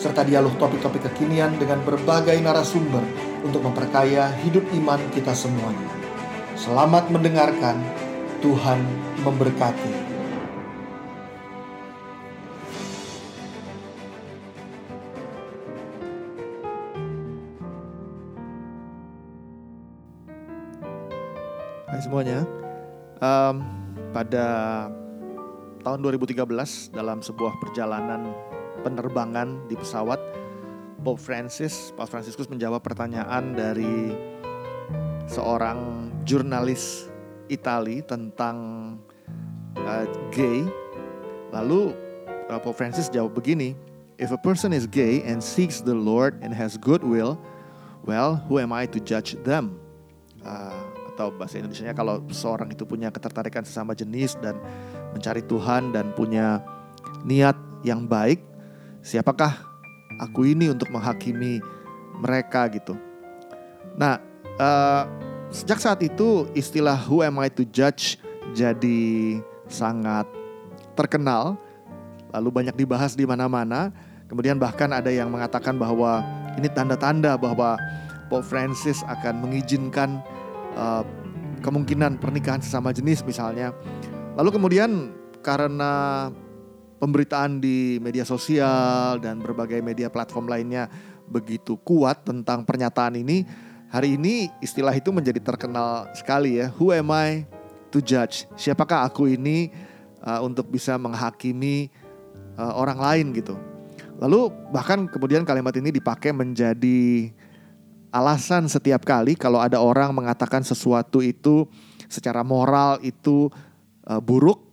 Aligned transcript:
serta 0.00 0.24
dialog 0.24 0.56
topik-topik 0.56 1.12
kekinian 1.12 1.60
dengan 1.60 1.84
berbagai 1.84 2.40
narasumber 2.40 3.04
untuk 3.44 3.60
memperkaya 3.60 4.32
hidup 4.40 4.64
iman 4.80 4.96
kita 5.12 5.36
semuanya. 5.36 5.92
Selamat 6.56 7.12
mendengarkan, 7.12 7.76
Tuhan 8.40 8.80
memberkati. 9.20 10.08
Hai 21.92 22.00
semuanya, 22.00 22.48
um, 23.20 23.60
pada 24.16 24.48
tahun 25.84 25.98
2013 26.00 26.88
dalam 26.88 27.20
sebuah 27.20 27.60
perjalanan 27.60 28.32
penerbangan 28.80 29.68
di 29.68 29.76
pesawat, 29.76 30.18
Pope 31.00 31.20
Francis, 31.20 31.92
Pope 31.96 32.12
Franciscus 32.12 32.48
menjawab 32.48 32.84
pertanyaan 32.84 33.56
dari 33.56 34.12
seorang 35.30 36.10
jurnalis 36.28 37.08
Itali 37.50 38.04
tentang 38.04 38.56
uh, 39.74 40.06
gay. 40.30 40.66
Lalu 41.50 41.96
uh, 42.46 42.60
Pope 42.62 42.78
Francis 42.78 43.10
jawab 43.10 43.34
begini, 43.34 43.74
If 44.20 44.36
a 44.36 44.40
person 44.40 44.76
is 44.76 44.84
gay 44.84 45.24
and 45.24 45.40
seeks 45.40 45.80
the 45.80 45.96
Lord 45.96 46.36
and 46.44 46.52
has 46.52 46.76
goodwill, 46.76 47.40
well, 48.04 48.36
who 48.36 48.60
am 48.60 48.68
I 48.68 48.84
to 48.92 49.00
judge 49.00 49.32
them? 49.48 49.80
Uh, 50.44 50.76
atau 51.16 51.32
bahasa 51.32 51.60
Indonesia 51.60 51.92
kalau 51.92 52.20
seorang 52.28 52.72
itu 52.72 52.84
punya 52.84 53.08
ketertarikan 53.08 53.64
sesama 53.64 53.96
jenis 53.96 54.36
dan 54.40 54.56
mencari 55.16 55.44
Tuhan 55.44 55.92
dan 55.92 56.12
punya 56.12 56.64
niat 57.24 57.56
yang 57.84 58.04
baik, 58.04 58.40
siapakah 59.00 59.64
aku 60.20 60.48
ini 60.48 60.72
untuk 60.72 60.92
menghakimi 60.92 61.60
mereka 62.20 62.68
gitu. 62.68 62.96
Nah, 63.96 64.20
uh, 64.60 65.08
sejak 65.48 65.80
saat 65.80 66.00
itu 66.04 66.46
istilah 66.52 66.96
who 67.08 67.24
am 67.24 67.40
I 67.40 67.48
to 67.48 67.64
judge 67.64 68.20
jadi 68.52 69.40
sangat 69.70 70.28
terkenal, 70.98 71.56
lalu 72.34 72.48
banyak 72.50 72.76
dibahas 72.76 73.16
di 73.16 73.24
mana-mana. 73.24 73.90
Kemudian 74.28 74.62
bahkan 74.62 74.94
ada 74.94 75.10
yang 75.10 75.32
mengatakan 75.32 75.74
bahwa 75.74 76.22
ini 76.54 76.70
tanda-tanda 76.70 77.34
bahwa 77.34 77.74
Pope 78.30 78.46
Francis 78.46 79.02
akan 79.10 79.42
mengizinkan 79.42 80.22
uh, 80.78 81.02
kemungkinan 81.66 82.22
pernikahan 82.22 82.62
sesama 82.62 82.94
jenis 82.94 83.26
misalnya. 83.26 83.74
Lalu 84.38 84.54
kemudian 84.54 85.10
karena 85.42 86.28
pemberitaan 87.00 87.58
di 87.58 87.96
media 87.98 88.28
sosial 88.28 89.16
dan 89.18 89.40
berbagai 89.40 89.80
media 89.80 90.12
platform 90.12 90.46
lainnya 90.52 90.86
begitu 91.26 91.80
kuat 91.80 92.28
tentang 92.28 92.62
pernyataan 92.68 93.16
ini, 93.16 93.48
hari 93.88 94.20
ini 94.20 94.52
istilah 94.60 94.92
itu 94.92 95.08
menjadi 95.10 95.40
terkenal 95.40 96.12
sekali 96.12 96.60
ya. 96.60 96.68
Who 96.76 96.92
am 96.92 97.08
I 97.10 97.48
to 97.88 98.04
judge? 98.04 98.44
Siapakah 98.54 99.08
aku 99.08 99.32
ini 99.32 99.72
uh, 100.20 100.44
untuk 100.44 100.68
bisa 100.68 101.00
menghakimi 101.00 101.88
uh, 102.60 102.76
orang 102.76 103.00
lain 103.00 103.26
gitu. 103.32 103.56
Lalu 104.20 104.52
bahkan 104.68 105.08
kemudian 105.08 105.48
kalimat 105.48 105.72
ini 105.80 105.88
dipakai 105.88 106.36
menjadi 106.36 107.32
alasan 108.12 108.68
setiap 108.68 109.06
kali 109.06 109.38
kalau 109.38 109.62
ada 109.62 109.80
orang 109.80 110.12
mengatakan 110.12 110.60
sesuatu 110.60 111.24
itu 111.24 111.64
secara 112.10 112.44
moral 112.44 113.00
itu 113.00 113.48
uh, 114.04 114.20
buruk 114.20 114.69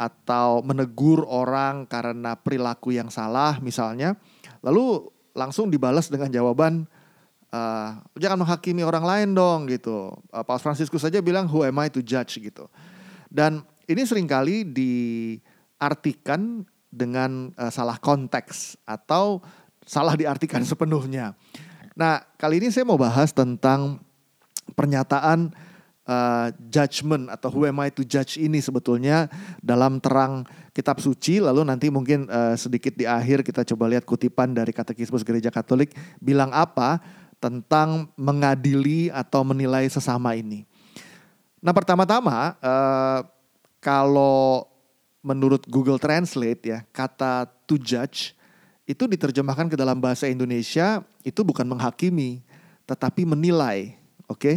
atau 0.00 0.64
menegur 0.64 1.28
orang 1.28 1.84
karena 1.84 2.32
perilaku 2.40 2.96
yang 2.96 3.12
salah 3.12 3.60
misalnya, 3.60 4.16
lalu 4.64 5.12
langsung 5.36 5.68
dibalas 5.68 6.08
dengan 6.08 6.32
jawaban 6.32 6.88
uh, 7.52 8.00
jangan 8.16 8.40
menghakimi 8.40 8.80
orang 8.80 9.04
lain 9.04 9.28
dong 9.36 9.68
gitu. 9.68 10.08
Uh, 10.32 10.40
Paus 10.40 10.64
Fransiskus 10.64 11.04
saja 11.04 11.20
bilang 11.20 11.44
who 11.50 11.66
am 11.66 11.76
I 11.78 11.92
to 11.92 12.00
judge 12.00 12.40
gitu. 12.40 12.66
Dan 13.28 13.62
ini 13.86 14.02
sering 14.08 14.26
kali 14.26 14.64
diartikan 14.64 16.64
dengan 16.90 17.54
uh, 17.54 17.70
salah 17.70 18.00
konteks 18.00 18.80
atau 18.88 19.38
salah 19.86 20.16
diartikan 20.16 20.64
sepenuhnya. 20.70 21.36
Nah, 21.94 22.24
kali 22.40 22.62
ini 22.62 22.72
saya 22.72 22.88
mau 22.88 22.96
bahas 22.96 23.34
tentang 23.34 24.00
pernyataan 24.72 25.52
uh, 26.06 26.48
judgment 26.70 27.28
atau 27.28 27.50
who 27.52 27.66
am 27.68 27.80
I 27.82 27.90
to 27.92 28.06
judge 28.06 28.40
ini 28.40 28.62
sebetulnya 28.62 29.28
dalam 29.60 29.98
terang 29.98 30.46
kitab 30.72 31.02
suci. 31.02 31.42
Lalu 31.42 31.66
nanti 31.66 31.92
mungkin 31.92 32.30
uh, 32.30 32.54
sedikit 32.56 32.96
di 32.96 33.04
akhir 33.04 33.44
kita 33.44 33.66
coba 33.74 33.90
lihat 33.90 34.06
kutipan 34.06 34.52
dari 34.54 34.70
Katekismus 34.70 35.26
Gereja 35.26 35.52
Katolik 35.52 35.92
bilang 36.22 36.54
apa 36.54 37.00
tentang 37.40 38.12
mengadili 38.20 39.08
atau 39.08 39.40
menilai 39.42 39.88
sesama 39.88 40.36
ini. 40.36 40.68
Nah, 41.60 41.72
pertama-tama 41.76 42.56
uh, 42.60 43.20
kalau 43.80 44.68
menurut 45.20 45.64
Google 45.68 46.00
Translate 46.00 46.62
ya, 46.64 46.78
kata 46.92 47.48
to 47.68 47.76
judge 47.76 48.32
itu 48.88 49.06
diterjemahkan 49.06 49.68
ke 49.70 49.76
dalam 49.76 50.00
bahasa 50.00 50.26
Indonesia 50.26 51.04
itu 51.22 51.44
bukan 51.44 51.68
menghakimi, 51.68 52.42
tetapi 52.88 53.28
menilai. 53.28 53.96
Oke, 54.26 54.40
okay? 54.40 54.56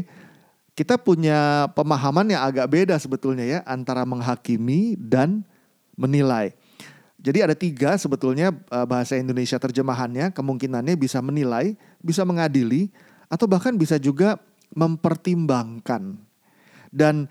Kita 0.74 0.98
punya 0.98 1.70
pemahaman 1.78 2.34
yang 2.34 2.42
agak 2.42 2.66
beda 2.70 2.96
sebetulnya 2.98 3.46
ya 3.46 3.60
antara 3.66 4.06
menghakimi 4.06 4.98
dan 4.98 5.46
menilai. 5.94 6.58
Jadi 7.24 7.40
ada 7.40 7.56
tiga 7.56 7.96
sebetulnya 7.96 8.52
eh, 8.52 8.86
bahasa 8.90 9.16
Indonesia 9.16 9.56
terjemahannya 9.56 10.34
kemungkinannya 10.34 10.98
bisa 10.98 11.22
menilai, 11.24 11.78
bisa 12.02 12.26
mengadili, 12.28 12.90
atau 13.32 13.46
bahkan 13.48 13.74
bisa 13.78 13.96
juga 14.02 14.42
mempertimbangkan. 14.74 16.18
Dan 16.94 17.26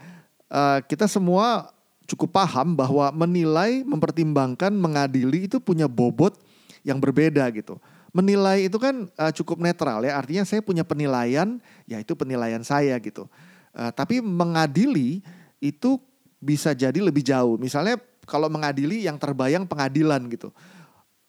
uh, 0.51 0.83
kita 0.83 1.07
semua 1.07 1.71
cukup 2.11 2.35
paham 2.35 2.75
bahwa 2.75 3.15
menilai, 3.15 3.87
mempertimbangkan, 3.87 4.75
mengadili 4.75 5.47
itu 5.47 5.63
punya 5.63 5.87
bobot 5.87 6.35
yang 6.83 6.99
berbeda 6.99 7.47
gitu. 7.55 7.79
Menilai 8.13 8.69
itu 8.69 8.77
kan 8.77 9.09
uh, 9.17 9.33
cukup 9.33 9.57
netral 9.59 10.05
ya, 10.05 10.21
artinya 10.21 10.45
saya 10.45 10.61
punya 10.61 10.85
penilaian, 10.85 11.57
yaitu 11.89 12.13
penilaian 12.13 12.61
saya 12.61 12.97
gitu. 13.01 13.25
Uh, 13.73 13.89
tapi 13.93 14.21
mengadili 14.21 15.25
itu 15.65 15.97
bisa 16.37 16.77
jadi 16.77 17.01
lebih 17.01 17.25
jauh. 17.25 17.57
Misalnya 17.57 17.97
kalau 18.29 18.53
mengadili 18.53 19.09
yang 19.09 19.17
terbayang 19.17 19.65
pengadilan 19.65 20.29
gitu. 20.29 20.53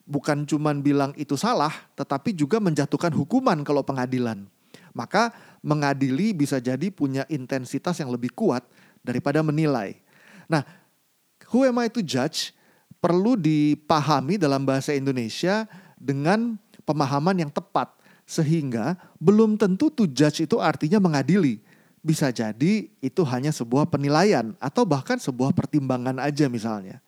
Bukan 0.03 0.43
cuman 0.43 0.83
bilang 0.83 1.15
itu 1.15 1.39
salah, 1.39 1.71
tetapi 1.95 2.35
juga 2.35 2.59
menjatuhkan 2.59 3.15
hukuman 3.15 3.63
kalau 3.63 3.87
pengadilan. 3.87 4.43
Maka 4.91 5.31
mengadili 5.63 6.35
bisa 6.35 6.59
jadi 6.59 6.91
punya 6.91 7.23
intensitas 7.31 7.95
yang 8.03 8.11
lebih 8.11 8.35
kuat 8.35 8.67
daripada 8.99 9.39
menilai. 9.39 9.95
Nah, 10.51 10.67
who 11.55 11.63
am 11.63 11.79
I 11.79 11.87
to 11.87 12.03
judge? 12.03 12.51
perlu 13.03 13.35
dipahami 13.35 14.39
dalam 14.39 14.63
bahasa 14.63 14.95
Indonesia 14.95 15.67
dengan 15.99 16.55
pemahaman 16.83 17.35
yang 17.47 17.51
tepat 17.51 17.91
sehingga 18.23 18.95
belum 19.19 19.59
tentu 19.59 19.91
to 19.91 20.07
judge 20.07 20.43
itu 20.43 20.59
artinya 20.59 20.99
mengadili. 20.99 21.59
Bisa 22.03 22.27
jadi 22.35 22.91
itu 22.99 23.21
hanya 23.23 23.55
sebuah 23.55 23.87
penilaian 23.87 24.51
atau 24.59 24.83
bahkan 24.83 25.15
sebuah 25.15 25.55
pertimbangan 25.55 26.19
aja 26.19 26.51
misalnya. 26.51 26.99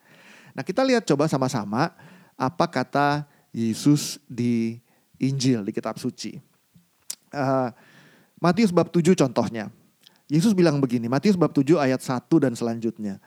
Nah, 0.56 0.64
kita 0.64 0.80
lihat 0.80 1.04
coba 1.04 1.28
sama-sama 1.28 1.92
apa 2.32 2.64
kata 2.64 3.28
Yesus 3.52 4.16
di 4.24 4.80
Injil 5.20 5.68
di 5.68 5.72
kitab 5.72 6.00
suci. 6.00 6.40
Uh, 7.28 7.68
Matius 8.40 8.72
bab 8.72 8.88
7 8.88 9.12
contohnya. 9.12 9.68
Yesus 10.32 10.56
bilang 10.56 10.80
begini, 10.80 11.12
Matius 11.12 11.36
bab 11.36 11.52
7 11.52 11.76
ayat 11.76 12.00
1 12.00 12.24
dan 12.40 12.52
selanjutnya. 12.56 13.20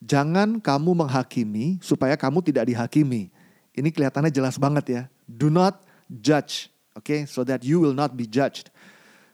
Jangan 0.00 0.56
kamu 0.56 1.04
menghakimi 1.04 1.76
supaya 1.84 2.16
kamu 2.16 2.40
tidak 2.40 2.64
dihakimi. 2.72 3.28
Ini 3.76 3.88
kelihatannya 3.92 4.32
jelas 4.32 4.56
banget 4.56 4.84
ya. 4.88 5.02
Do 5.28 5.52
not 5.52 5.84
judge, 6.10 6.66
okay? 6.98 7.22
so 7.30 7.46
that 7.46 7.62
you 7.62 7.78
will 7.78 7.94
not 7.94 8.18
be 8.18 8.26
judged. 8.26 8.74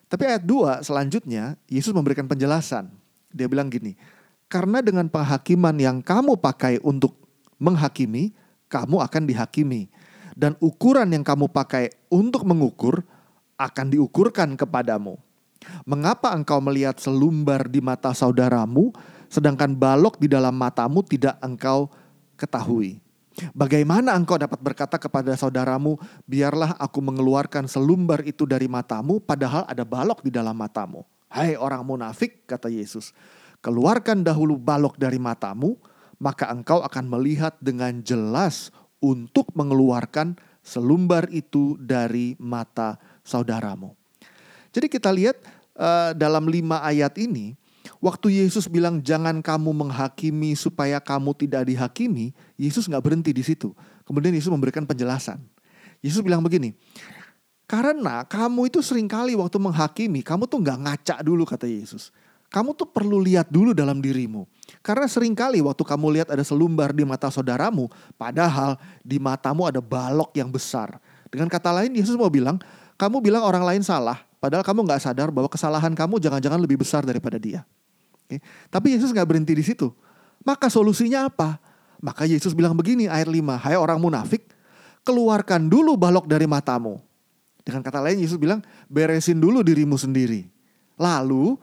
Tapi 0.06 0.28
ayat 0.28 0.44
2 0.44 0.84
selanjutnya 0.84 1.56
Yesus 1.66 1.90
memberikan 1.96 2.28
penjelasan. 2.28 2.92
Dia 3.32 3.48
bilang 3.48 3.72
gini, 3.72 3.98
karena 4.46 4.78
dengan 4.84 5.10
penghakiman 5.10 5.74
yang 5.76 5.98
kamu 6.04 6.38
pakai 6.38 6.78
untuk 6.84 7.16
menghakimi, 7.58 8.30
kamu 8.70 9.02
akan 9.02 9.22
dihakimi. 9.26 9.90
Dan 10.36 10.52
ukuran 10.60 11.08
yang 11.08 11.24
kamu 11.24 11.48
pakai 11.48 11.88
untuk 12.12 12.44
mengukur, 12.44 13.00
akan 13.56 13.86
diukurkan 13.88 14.52
kepadamu. 14.54 15.16
Mengapa 15.88 16.36
engkau 16.36 16.60
melihat 16.60 17.00
selumbar 17.00 17.66
di 17.66 17.80
mata 17.80 18.12
saudaramu, 18.12 18.92
sedangkan 19.32 19.72
balok 19.72 20.20
di 20.20 20.28
dalam 20.28 20.52
matamu 20.52 21.00
tidak 21.02 21.40
engkau 21.40 21.88
ketahui? 22.36 23.00
Bagaimana 23.52 24.16
engkau 24.16 24.40
dapat 24.40 24.56
berkata 24.60 24.96
kepada 24.96 25.36
saudaramu, 25.36 26.00
biarlah 26.24 26.72
aku 26.80 27.04
mengeluarkan 27.04 27.68
selumbar 27.68 28.24
itu 28.24 28.48
dari 28.48 28.64
matamu, 28.64 29.20
padahal 29.20 29.68
ada 29.68 29.84
balok 29.84 30.24
di 30.24 30.32
dalam 30.32 30.56
matamu. 30.56 31.04
Hai 31.28 31.52
orang 31.52 31.84
munafik, 31.84 32.48
kata 32.48 32.72
Yesus, 32.72 33.12
keluarkan 33.60 34.24
dahulu 34.24 34.56
balok 34.56 34.96
dari 34.96 35.20
matamu, 35.20 35.76
maka 36.16 36.48
engkau 36.48 36.80
akan 36.80 37.04
melihat 37.12 37.52
dengan 37.60 38.00
jelas 38.00 38.72
untuk 39.04 39.52
mengeluarkan 39.52 40.38
selumbar 40.64 41.28
itu 41.28 41.76
dari 41.76 42.34
mata 42.40 42.96
saudaramu. 43.20 43.92
Jadi 44.72 44.86
kita 44.88 45.12
lihat 45.12 45.36
uh, 45.76 46.16
dalam 46.16 46.48
lima 46.48 46.80
ayat 46.80 47.14
ini, 47.20 47.52
Waktu 48.06 48.38
Yesus 48.38 48.70
bilang 48.70 49.02
jangan 49.02 49.42
kamu 49.42 49.74
menghakimi 49.82 50.54
supaya 50.54 51.02
kamu 51.02 51.34
tidak 51.34 51.66
dihakimi, 51.66 52.30
Yesus 52.54 52.86
nggak 52.86 53.02
berhenti 53.02 53.34
di 53.34 53.42
situ. 53.42 53.74
Kemudian 54.06 54.30
Yesus 54.30 54.46
memberikan 54.46 54.86
penjelasan. 54.86 55.42
Yesus 55.98 56.22
bilang 56.22 56.38
begini, 56.38 56.78
karena 57.66 58.22
kamu 58.22 58.70
itu 58.70 58.78
sering 58.78 59.10
kali 59.10 59.34
waktu 59.34 59.58
menghakimi, 59.58 60.22
kamu 60.22 60.46
tuh 60.46 60.62
nggak 60.62 60.78
ngaca 60.86 61.16
dulu 61.26 61.42
kata 61.42 61.66
Yesus. 61.66 62.14
Kamu 62.46 62.78
tuh 62.78 62.86
perlu 62.86 63.18
lihat 63.18 63.50
dulu 63.50 63.74
dalam 63.74 63.98
dirimu. 63.98 64.46
Karena 64.86 65.10
sering 65.10 65.34
kali 65.34 65.58
waktu 65.58 65.82
kamu 65.82 66.06
lihat 66.14 66.30
ada 66.30 66.46
selumbar 66.46 66.94
di 66.94 67.02
mata 67.02 67.26
saudaramu, 67.26 67.90
padahal 68.14 68.78
di 69.02 69.18
matamu 69.18 69.66
ada 69.66 69.82
balok 69.82 70.30
yang 70.38 70.46
besar. 70.46 71.02
Dengan 71.26 71.50
kata 71.50 71.74
lain 71.74 71.90
Yesus 71.90 72.14
mau 72.14 72.30
bilang, 72.30 72.62
kamu 72.94 73.18
bilang 73.18 73.42
orang 73.42 73.66
lain 73.66 73.82
salah, 73.82 74.22
padahal 74.38 74.62
kamu 74.62 74.86
nggak 74.86 75.02
sadar 75.02 75.34
bahwa 75.34 75.50
kesalahan 75.50 75.90
kamu 75.90 76.22
jangan-jangan 76.22 76.62
lebih 76.62 76.78
besar 76.86 77.02
daripada 77.02 77.34
dia. 77.34 77.66
Okay. 78.26 78.42
Tapi 78.68 78.98
Yesus 78.98 79.14
nggak 79.14 79.26
berhenti 79.26 79.54
di 79.54 79.62
situ. 79.62 79.94
Maka 80.42 80.66
solusinya 80.66 81.30
apa? 81.30 81.62
Maka 82.02 82.26
Yesus 82.26 82.52
bilang 82.52 82.74
begini 82.74 83.06
ayat 83.06 83.30
5, 83.30 83.62
Hai 83.62 83.78
orang 83.78 84.02
munafik, 84.02 84.50
keluarkan 85.06 85.70
dulu 85.70 85.94
balok 85.94 86.26
dari 86.26 86.44
matamu. 86.44 86.98
Dengan 87.62 87.82
kata 87.82 87.98
lain 88.02 88.22
Yesus 88.22 88.38
bilang, 88.38 88.62
beresin 88.86 89.38
dulu 89.42 89.62
dirimu 89.62 89.98
sendiri. 89.98 90.46
Lalu, 90.98 91.58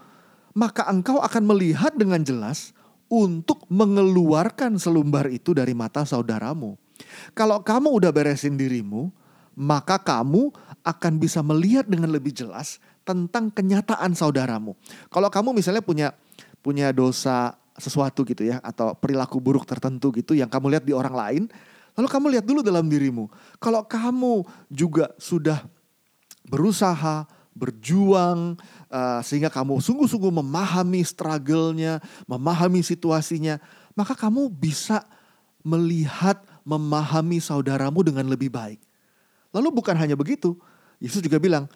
maka 0.55 0.87
engkau 0.91 1.19
akan 1.19 1.43
melihat 1.47 1.95
dengan 1.95 2.19
jelas 2.23 2.75
untuk 3.07 3.63
mengeluarkan 3.69 4.75
selumbar 4.79 5.29
itu 5.31 5.55
dari 5.55 5.71
mata 5.71 6.03
saudaramu. 6.03 6.75
Kalau 7.35 7.61
kamu 7.63 8.03
udah 8.03 8.11
beresin 8.11 8.55
dirimu, 8.59 9.11
maka 9.53 10.01
kamu 10.01 10.49
akan 10.81 11.13
bisa 11.21 11.39
melihat 11.45 11.85
dengan 11.85 12.09
lebih 12.09 12.33
jelas 12.33 12.81
tentang 13.03 13.51
kenyataan 13.51 14.15
saudaramu. 14.17 14.73
Kalau 15.11 15.29
kamu 15.29 15.55
misalnya 15.55 15.83
punya 15.83 16.15
punya 16.63 16.89
dosa 16.95 17.59
sesuatu 17.75 18.23
gitu 18.23 18.47
ya 18.47 18.63
atau 18.63 18.95
perilaku 18.95 19.41
buruk 19.43 19.67
tertentu 19.67 20.13
gitu 20.15 20.31
yang 20.37 20.47
kamu 20.47 20.77
lihat 20.77 20.85
di 20.87 20.95
orang 20.95 21.13
lain, 21.13 21.43
lalu 21.93 22.07
kamu 22.07 22.25
lihat 22.39 22.45
dulu 22.47 22.63
dalam 22.63 22.87
dirimu. 22.87 23.27
Kalau 23.59 23.83
kamu 23.83 24.47
juga 24.71 25.11
sudah 25.19 25.61
berusaha 26.47 27.27
berjuang 27.53 28.57
uh, 28.89 29.21
sehingga 29.21 29.53
kamu 29.53 29.77
sungguh-sungguh 29.77 30.33
memahami 30.41 31.05
struggle-nya, 31.05 32.01
memahami 32.25 32.81
situasinya, 32.81 33.61
maka 33.93 34.17
kamu 34.17 34.49
bisa 34.49 35.05
melihat, 35.61 36.41
memahami 36.65 37.37
saudaramu 37.37 38.01
dengan 38.01 38.25
lebih 38.25 38.49
baik. 38.49 38.81
Lalu 39.53 39.69
bukan 39.69 39.93
hanya 39.93 40.17
begitu, 40.17 40.57
Yesus 40.97 41.21
juga 41.21 41.37
bilang, 41.37 41.69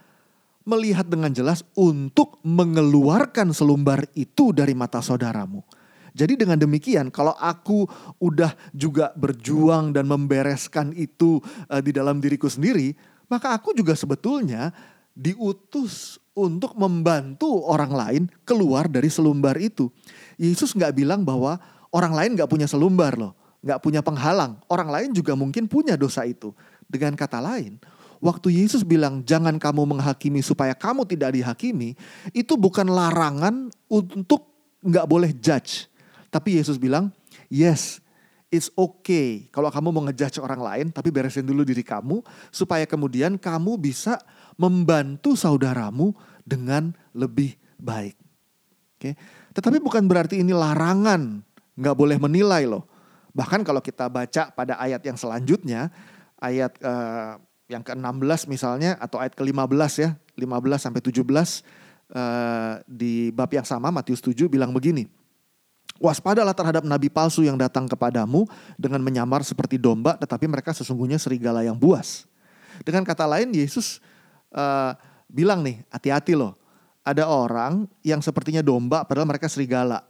melihat 0.68 1.08
dengan 1.08 1.32
jelas 1.32 1.64
untuk 1.80 2.44
mengeluarkan 2.44 3.56
selumbar 3.56 4.04
itu 4.20 4.52
dari 4.52 4.76
mata 4.76 5.00
saudaramu. 5.00 5.64
Jadi 6.12 6.44
dengan 6.44 6.60
demikian 6.60 7.08
kalau 7.08 7.32
aku 7.40 7.88
udah 8.20 8.52
juga 8.76 9.16
berjuang 9.16 9.96
dan 9.96 10.10
membereskan 10.10 10.92
itu 10.92 11.40
uh, 11.72 11.80
di 11.80 11.96
dalam 11.96 12.20
diriku 12.20 12.52
sendiri, 12.52 12.92
maka 13.32 13.56
aku 13.56 13.72
juga 13.72 13.96
sebetulnya 13.96 14.74
diutus 15.16 16.20
untuk 16.38 16.78
membantu 16.78 17.66
orang 17.66 17.94
lain 17.94 18.24
keluar 18.44 18.86
dari 18.92 19.08
selumbar 19.08 19.58
itu. 19.62 19.90
Yesus 20.38 20.74
nggak 20.74 20.94
bilang 20.94 21.22
bahwa 21.22 21.58
orang 21.94 22.14
lain 22.14 22.32
nggak 22.38 22.50
punya 22.50 22.66
selumbar 22.70 23.18
loh, 23.18 23.34
nggak 23.62 23.80
punya 23.82 24.02
penghalang. 24.02 24.62
Orang 24.70 24.90
lain 24.90 25.10
juga 25.14 25.34
mungkin 25.34 25.70
punya 25.70 25.98
dosa 25.98 26.26
itu. 26.26 26.54
Dengan 26.88 27.14
kata 27.20 27.44
lain, 27.44 27.78
waktu 28.20 28.64
Yesus 28.64 28.82
bilang 28.82 29.22
jangan 29.26 29.58
kamu 29.58 29.98
menghakimi 29.98 30.42
supaya 30.42 30.74
kamu 30.74 31.06
tidak 31.06 31.34
dihakimi, 31.34 31.94
itu 32.34 32.54
bukan 32.58 32.90
larangan 32.90 33.70
untuk 33.88 34.48
nggak 34.82 35.06
boleh 35.06 35.32
judge. 35.38 35.90
Tapi 36.28 36.60
Yesus 36.60 36.76
bilang, 36.76 37.10
yes, 37.48 38.04
it's 38.48 38.72
okay 38.76 39.48
kalau 39.52 39.68
kamu 39.68 39.92
mau 39.92 40.04
ngejudge 40.08 40.40
orang 40.40 40.62
lain, 40.62 40.86
tapi 40.92 41.12
beresin 41.12 41.48
dulu 41.48 41.64
diri 41.68 41.84
kamu 41.84 42.24
supaya 42.50 42.88
kemudian 42.88 43.36
kamu 43.36 43.76
bisa 43.80 44.20
membantu 44.56 45.36
saudaramu 45.36 46.16
dengan 46.44 46.96
lebih 47.12 47.56
baik. 47.80 48.16
Oke, 48.98 49.14
okay? 49.14 49.14
tetapi 49.54 49.78
bukan 49.78 50.10
berarti 50.10 50.42
ini 50.42 50.56
larangan, 50.56 51.46
nggak 51.78 51.96
boleh 51.96 52.18
menilai 52.18 52.66
loh. 52.66 52.90
Bahkan 53.38 53.62
kalau 53.62 53.78
kita 53.78 54.10
baca 54.10 54.50
pada 54.50 54.82
ayat 54.82 55.06
yang 55.06 55.14
selanjutnya, 55.14 55.94
ayat 56.42 56.74
uh, 56.82 57.38
yang 57.68 57.84
ke-16 57.84 58.48
misalnya 58.48 58.96
atau 58.98 59.20
ayat 59.20 59.36
ke-15 59.36 59.92
ya, 60.00 60.10
15 60.40 60.80
sampai 60.80 61.02
17 61.04 61.20
uh, 61.20 61.44
eh, 62.16 62.74
di 62.88 63.30
bab 63.36 63.52
yang 63.52 63.68
sama 63.68 63.92
Matius 63.92 64.24
7 64.24 64.48
bilang 64.48 64.72
begini. 64.72 65.08
Waspadalah 65.98 66.54
terhadap 66.54 66.86
nabi 66.86 67.10
palsu 67.10 67.42
yang 67.42 67.58
datang 67.58 67.90
kepadamu 67.90 68.46
dengan 68.78 69.02
menyamar 69.02 69.42
seperti 69.42 69.82
domba 69.82 70.14
tetapi 70.14 70.46
mereka 70.46 70.72
sesungguhnya 70.72 71.18
serigala 71.20 71.66
yang 71.66 71.76
buas. 71.76 72.30
Dengan 72.86 73.02
kata 73.02 73.26
lain 73.26 73.50
Yesus 73.52 73.98
uh, 74.54 74.94
bilang 75.28 75.66
nih, 75.66 75.84
hati-hati 75.92 76.38
loh. 76.38 76.56
Ada 77.02 77.24
orang 77.24 77.88
yang 78.04 78.20
sepertinya 78.20 78.62
domba 78.62 79.04
padahal 79.08 79.28
mereka 79.28 79.50
serigala. 79.50 80.06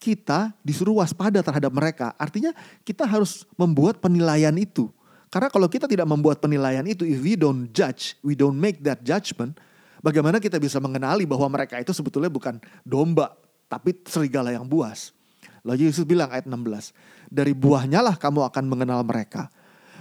Kita 0.00 0.52
disuruh 0.60 1.00
waspada 1.00 1.40
terhadap 1.40 1.72
mereka. 1.72 2.12
Artinya 2.20 2.52
kita 2.84 3.06
harus 3.08 3.48
membuat 3.56 4.00
penilaian 4.02 4.52
itu 4.58 4.90
karena 5.30 5.46
kalau 5.46 5.70
kita 5.70 5.86
tidak 5.86 6.10
membuat 6.10 6.42
penilaian 6.42 6.82
itu, 6.82 7.06
if 7.06 7.22
we 7.22 7.38
don't 7.38 7.70
judge, 7.70 8.18
we 8.26 8.34
don't 8.34 8.58
make 8.58 8.82
that 8.82 8.98
judgment, 9.06 9.54
bagaimana 10.02 10.42
kita 10.42 10.58
bisa 10.58 10.82
mengenali 10.82 11.22
bahwa 11.22 11.46
mereka 11.46 11.78
itu 11.78 11.94
sebetulnya 11.94 12.26
bukan 12.26 12.58
domba, 12.82 13.38
tapi 13.70 13.94
serigala 14.10 14.50
yang 14.50 14.66
buas. 14.66 15.14
Lalu 15.62 15.86
Yesus 15.86 16.02
bilang 16.02 16.34
ayat 16.34 16.50
16, 16.50 16.90
dari 17.30 17.54
buahnya 17.54 18.02
lah 18.02 18.18
kamu 18.18 18.42
akan 18.50 18.64
mengenal 18.66 19.06
mereka. 19.06 19.54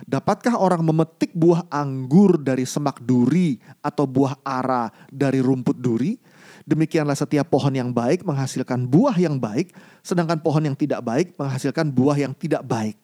Dapatkah 0.09 0.57
orang 0.57 0.81
memetik 0.81 1.35
buah 1.37 1.67
anggur 1.69 2.41
dari 2.41 2.65
semak 2.65 2.97
duri 3.03 3.61
atau 3.85 4.09
buah 4.09 4.41
ara 4.41 4.89
dari 5.13 5.43
rumput 5.43 5.77
duri? 5.77 6.17
Demikianlah 6.65 7.13
setiap 7.13 7.53
pohon 7.53 7.75
yang 7.75 7.93
baik 7.93 8.25
menghasilkan 8.25 8.87
buah 8.89 9.13
yang 9.19 9.37
baik, 9.37 9.75
sedangkan 10.01 10.41
pohon 10.41 10.65
yang 10.65 10.77
tidak 10.79 11.05
baik 11.05 11.37
menghasilkan 11.37 11.91
buah 11.93 12.17
yang 12.17 12.33
tidak 12.33 12.63
baik. 12.65 12.97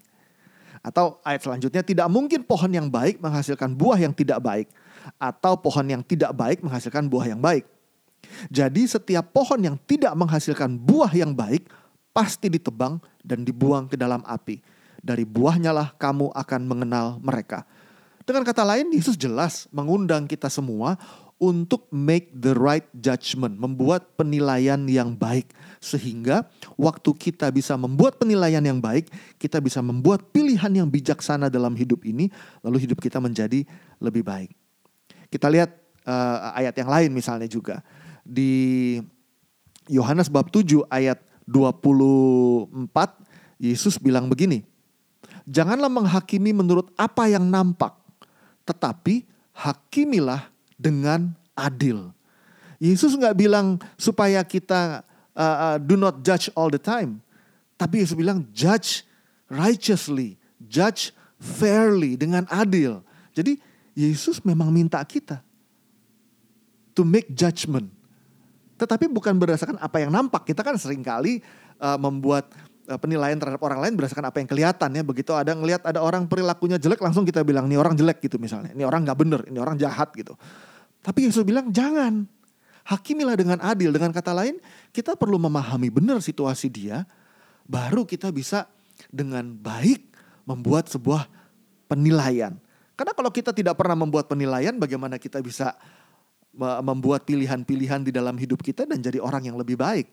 Atau 0.86 1.18
ayat 1.26 1.42
selanjutnya, 1.42 1.82
tidak 1.82 2.06
mungkin 2.14 2.46
pohon 2.46 2.70
yang 2.70 2.94
baik 2.94 3.18
menghasilkan 3.18 3.74
buah 3.74 3.98
yang 3.98 4.14
tidak 4.14 4.38
baik. 4.38 4.70
Atau 5.18 5.58
pohon 5.58 5.90
yang 5.90 6.06
tidak 6.06 6.38
baik 6.38 6.62
menghasilkan 6.62 7.10
buah 7.10 7.34
yang 7.34 7.42
baik. 7.42 7.66
Jadi 8.54 8.86
setiap 8.86 9.34
pohon 9.34 9.58
yang 9.66 9.78
tidak 9.90 10.14
menghasilkan 10.14 10.78
buah 10.78 11.10
yang 11.18 11.34
baik, 11.34 11.66
pasti 12.14 12.54
ditebang 12.54 13.02
dan 13.26 13.42
dibuang 13.42 13.90
ke 13.90 13.98
dalam 13.98 14.22
api. 14.30 14.62
Dari 15.02 15.26
buahnya 15.26 15.74
lah 15.74 15.90
kamu 15.98 16.30
akan 16.34 16.62
mengenal 16.70 17.18
mereka. 17.18 17.66
Dengan 18.26 18.42
kata 18.42 18.66
lain, 18.66 18.90
Yesus 18.90 19.18
jelas 19.18 19.70
mengundang 19.70 20.26
kita 20.26 20.50
semua 20.50 20.98
untuk 21.38 21.86
make 21.94 22.34
the 22.34 22.54
right 22.58 22.86
judgment, 22.98 23.58
membuat 23.58 24.18
penilaian 24.18 24.82
yang 24.90 25.14
baik. 25.14 25.50
Sehingga 25.86 26.50
waktu 26.82 27.14
kita 27.14 27.54
bisa 27.54 27.78
membuat 27.78 28.18
penilaian 28.18 28.66
yang 28.66 28.82
baik, 28.82 29.06
kita 29.38 29.62
bisa 29.62 29.86
membuat 29.86 30.34
pilihan 30.34 30.74
yang 30.74 30.90
bijaksana 30.90 31.46
dalam 31.54 31.78
hidup 31.78 32.02
ini, 32.10 32.34
lalu 32.66 32.90
hidup 32.90 32.98
kita 32.98 33.22
menjadi 33.22 33.62
lebih 34.02 34.26
baik. 34.26 34.50
Kita 35.30 35.46
lihat 35.46 35.78
uh, 36.10 36.58
ayat 36.58 36.74
yang 36.74 36.90
lain 36.90 37.14
misalnya 37.14 37.46
juga. 37.46 37.86
Di 38.26 38.98
Yohanes 39.86 40.26
bab 40.26 40.50
7 40.50 40.90
ayat 40.90 41.22
24, 41.46 42.74
Yesus 43.62 44.02
bilang 44.02 44.26
begini, 44.26 44.66
Janganlah 45.46 45.94
menghakimi 45.94 46.50
menurut 46.50 46.90
apa 46.98 47.30
yang 47.30 47.46
nampak, 47.46 47.94
tetapi 48.66 49.22
hakimilah 49.54 50.50
dengan 50.74 51.38
adil. 51.54 52.10
Yesus 52.82 53.14
nggak 53.14 53.38
bilang 53.38 53.78
supaya 53.94 54.42
kita 54.42 55.06
uh, 55.36 55.76
uh, 55.76 55.78
do 55.78 56.00
not 56.00 56.24
judge 56.24 56.48
all 56.56 56.72
the 56.72 56.82
time. 56.82 57.20
Tapi 57.76 58.02
Yesus 58.02 58.16
bilang 58.16 58.48
judge 58.56 59.04
righteously, 59.52 60.40
judge 60.64 61.12
fairly 61.38 62.16
dengan 62.16 62.48
adil. 62.48 63.04
Jadi 63.36 63.60
Yesus 63.96 64.40
memang 64.44 64.72
minta 64.72 65.00
kita 65.04 65.44
to 66.96 67.04
make 67.04 67.28
judgment. 67.36 67.92
Tetapi 68.76 69.08
bukan 69.12 69.36
berdasarkan 69.36 69.80
apa 69.80 70.04
yang 70.04 70.12
nampak. 70.12 70.48
Kita 70.48 70.64
kan 70.64 70.76
sering 70.80 71.04
kali 71.04 71.44
uh, 71.80 72.00
membuat 72.00 72.52
uh, 72.88 73.00
penilaian 73.00 73.36
terhadap 73.36 73.60
orang 73.64 73.80
lain 73.84 73.94
berdasarkan 73.96 74.28
apa 74.32 74.40
yang 74.40 74.48
kelihatan 74.48 74.90
ya. 74.92 75.04
Begitu 75.04 75.32
ada 75.36 75.52
ngelihat 75.52 75.84
ada 75.84 76.00
orang 76.04 76.28
perilakunya 76.28 76.80
jelek 76.80 77.00
langsung 77.04 77.24
kita 77.24 77.44
bilang 77.44 77.68
ini 77.68 77.80
orang 77.80 77.96
jelek 77.96 78.24
gitu 78.24 78.36
misalnya. 78.40 78.72
Ini 78.76 78.84
orang 78.84 79.08
nggak 79.08 79.20
bener, 79.20 79.42
ini 79.48 79.60
orang 79.60 79.80
jahat 79.80 80.12
gitu. 80.16 80.36
Tapi 81.04 81.28
Yesus 81.28 81.44
bilang 81.44 81.72
jangan. 81.72 82.28
Hakimilah 82.86 83.34
dengan 83.34 83.58
adil. 83.66 83.90
Dengan 83.90 84.14
kata 84.14 84.30
lain, 84.30 84.62
kita 84.94 85.18
perlu 85.18 85.42
memahami 85.42 85.90
benar 85.90 86.22
situasi 86.22 86.70
dia, 86.70 87.02
baru 87.66 88.06
kita 88.06 88.30
bisa 88.30 88.70
dengan 89.10 89.58
baik 89.58 90.14
membuat 90.46 90.86
sebuah 90.94 91.26
penilaian. 91.90 92.54
Karena 92.94 93.12
kalau 93.18 93.34
kita 93.34 93.52
tidak 93.52 93.76
pernah 93.76 93.98
membuat 93.98 94.30
penilaian, 94.30 94.78
bagaimana 94.78 95.18
kita 95.18 95.42
bisa 95.42 95.74
membuat 96.86 97.28
pilihan-pilihan 97.28 98.08
di 98.08 98.14
dalam 98.14 98.38
hidup 98.40 98.64
kita 98.64 98.88
dan 98.88 99.02
jadi 99.02 99.20
orang 99.20 99.50
yang 99.50 99.58
lebih 99.58 99.76
baik? 99.76 100.08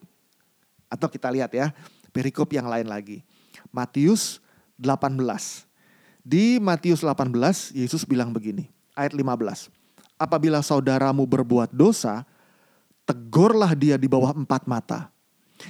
Atau 0.88 1.12
kita 1.12 1.28
lihat 1.28 1.52
ya, 1.52 1.70
perikop 2.10 2.50
yang 2.56 2.66
lain 2.66 2.88
lagi. 2.88 3.20
Matius 3.68 4.40
18. 4.80 5.14
Di 6.24 6.56
Matius 6.56 7.04
18, 7.04 7.76
Yesus 7.76 8.02
bilang 8.08 8.32
begini, 8.32 8.66
ayat 8.96 9.12
15. 9.12 9.68
Apabila 10.16 10.62
saudaramu 10.62 11.26
berbuat 11.26 11.70
dosa, 11.74 12.26
tegurlah 13.06 13.72
dia 13.74 13.98
di 13.98 14.06
bawah 14.06 14.34
empat 14.34 14.66
mata. 14.66 15.12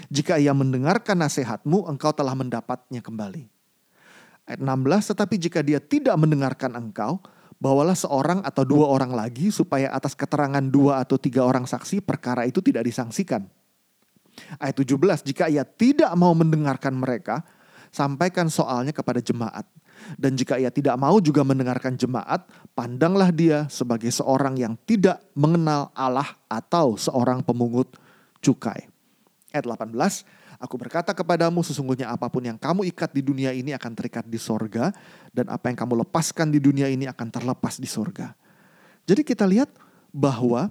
Jika 0.09 0.41
ia 0.41 0.57
mendengarkan 0.57 1.21
nasihatmu, 1.21 1.85
engkau 1.85 2.13
telah 2.17 2.33
mendapatnya 2.33 3.05
kembali. 3.05 3.45
Ayat 4.49 4.61
16, 4.61 5.13
tetapi 5.15 5.35
jika 5.39 5.61
dia 5.61 5.79
tidak 5.79 6.17
mendengarkan 6.19 6.73
engkau, 6.75 7.21
bawalah 7.63 7.95
seorang 7.95 8.43
atau 8.43 8.67
dua 8.67 8.91
orang 8.91 9.15
lagi 9.15 9.55
supaya 9.55 9.93
atas 9.95 10.19
keterangan 10.19 10.65
dua 10.67 11.05
atau 11.05 11.15
tiga 11.15 11.47
orang 11.47 11.63
saksi 11.63 12.03
perkara 12.03 12.43
itu 12.49 12.59
tidak 12.59 12.89
disangsikan. 12.89 13.47
Ayat 14.59 14.77
17, 14.81 15.29
jika 15.29 15.47
ia 15.47 15.63
tidak 15.63 16.11
mau 16.17 16.33
mendengarkan 16.33 16.97
mereka, 16.97 17.45
sampaikan 17.93 18.49
soalnya 18.49 18.91
kepada 18.91 19.21
jemaat. 19.21 19.69
Dan 20.19 20.39
jika 20.39 20.57
ia 20.59 20.73
tidak 20.73 20.99
mau 20.99 21.19
juga 21.19 21.43
mendengarkan 21.43 21.95
jemaat, 21.97 22.47
pandanglah 22.73 23.31
dia 23.31 23.67
sebagai 23.69 24.09
seorang 24.11 24.57
yang 24.59 24.75
tidak 24.89 25.21
mengenal 25.33 25.91
Allah 25.93 26.29
atau 26.47 26.97
seorang 26.97 27.43
pemungut 27.45 27.95
cukai. 28.43 28.89
Ayat 29.53 29.69
18, 29.69 29.93
Aku 30.63 30.79
berkata 30.79 31.11
kepadamu 31.11 31.67
sesungguhnya 31.67 32.07
apa 32.15 32.31
pun 32.31 32.39
yang 32.39 32.55
kamu 32.55 32.87
ikat 32.95 33.11
di 33.11 33.19
dunia 33.19 33.51
ini 33.51 33.75
akan 33.75 33.99
terikat 33.99 34.23
di 34.31 34.39
sorga. 34.39 34.95
Dan 35.35 35.51
apa 35.51 35.67
yang 35.67 35.75
kamu 35.75 36.07
lepaskan 36.07 36.55
di 36.55 36.63
dunia 36.63 36.87
ini 36.87 37.11
akan 37.11 37.35
terlepas 37.35 37.83
di 37.83 37.91
sorga. 37.91 38.31
Jadi 39.03 39.27
kita 39.27 39.43
lihat 39.43 39.75
bahwa 40.15 40.71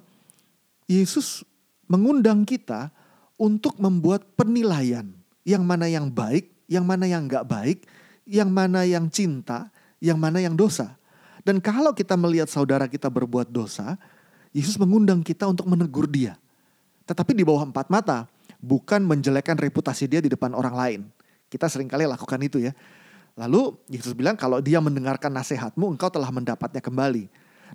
Yesus 0.88 1.44
mengundang 1.92 2.48
kita 2.48 2.88
untuk 3.36 3.76
membuat 3.84 4.24
penilaian. 4.40 5.12
Yang 5.44 5.64
mana 5.68 5.92
yang 5.92 6.08
baik, 6.08 6.48
yang 6.72 6.88
mana 6.88 7.04
yang 7.04 7.28
gak 7.28 7.44
baik, 7.44 7.84
yang 8.26 8.50
mana 8.50 8.86
yang 8.86 9.10
cinta, 9.10 9.70
yang 10.02 10.18
mana 10.18 10.42
yang 10.42 10.54
dosa. 10.58 10.98
Dan 11.42 11.58
kalau 11.58 11.94
kita 11.94 12.14
melihat 12.14 12.50
saudara 12.50 12.86
kita 12.86 13.10
berbuat 13.10 13.50
dosa, 13.50 13.98
Yesus 14.54 14.78
mengundang 14.78 15.26
kita 15.26 15.50
untuk 15.50 15.66
menegur 15.66 16.06
dia. 16.06 16.38
Tetapi 17.10 17.34
di 17.34 17.42
bawah 17.42 17.66
empat 17.66 17.90
mata, 17.90 18.30
bukan 18.62 19.02
menjelekkan 19.02 19.58
reputasi 19.58 20.06
dia 20.06 20.22
di 20.22 20.30
depan 20.30 20.54
orang 20.54 20.76
lain. 20.76 21.02
Kita 21.50 21.66
sering 21.68 21.90
kali 21.90 22.06
lakukan 22.06 22.40
itu 22.40 22.62
ya. 22.62 22.72
Lalu 23.36 23.74
Yesus 23.90 24.14
bilang 24.14 24.38
kalau 24.38 24.62
dia 24.62 24.78
mendengarkan 24.78 25.34
nasihatmu, 25.34 25.98
engkau 25.98 26.12
telah 26.14 26.30
mendapatnya 26.30 26.84
kembali. 26.84 27.26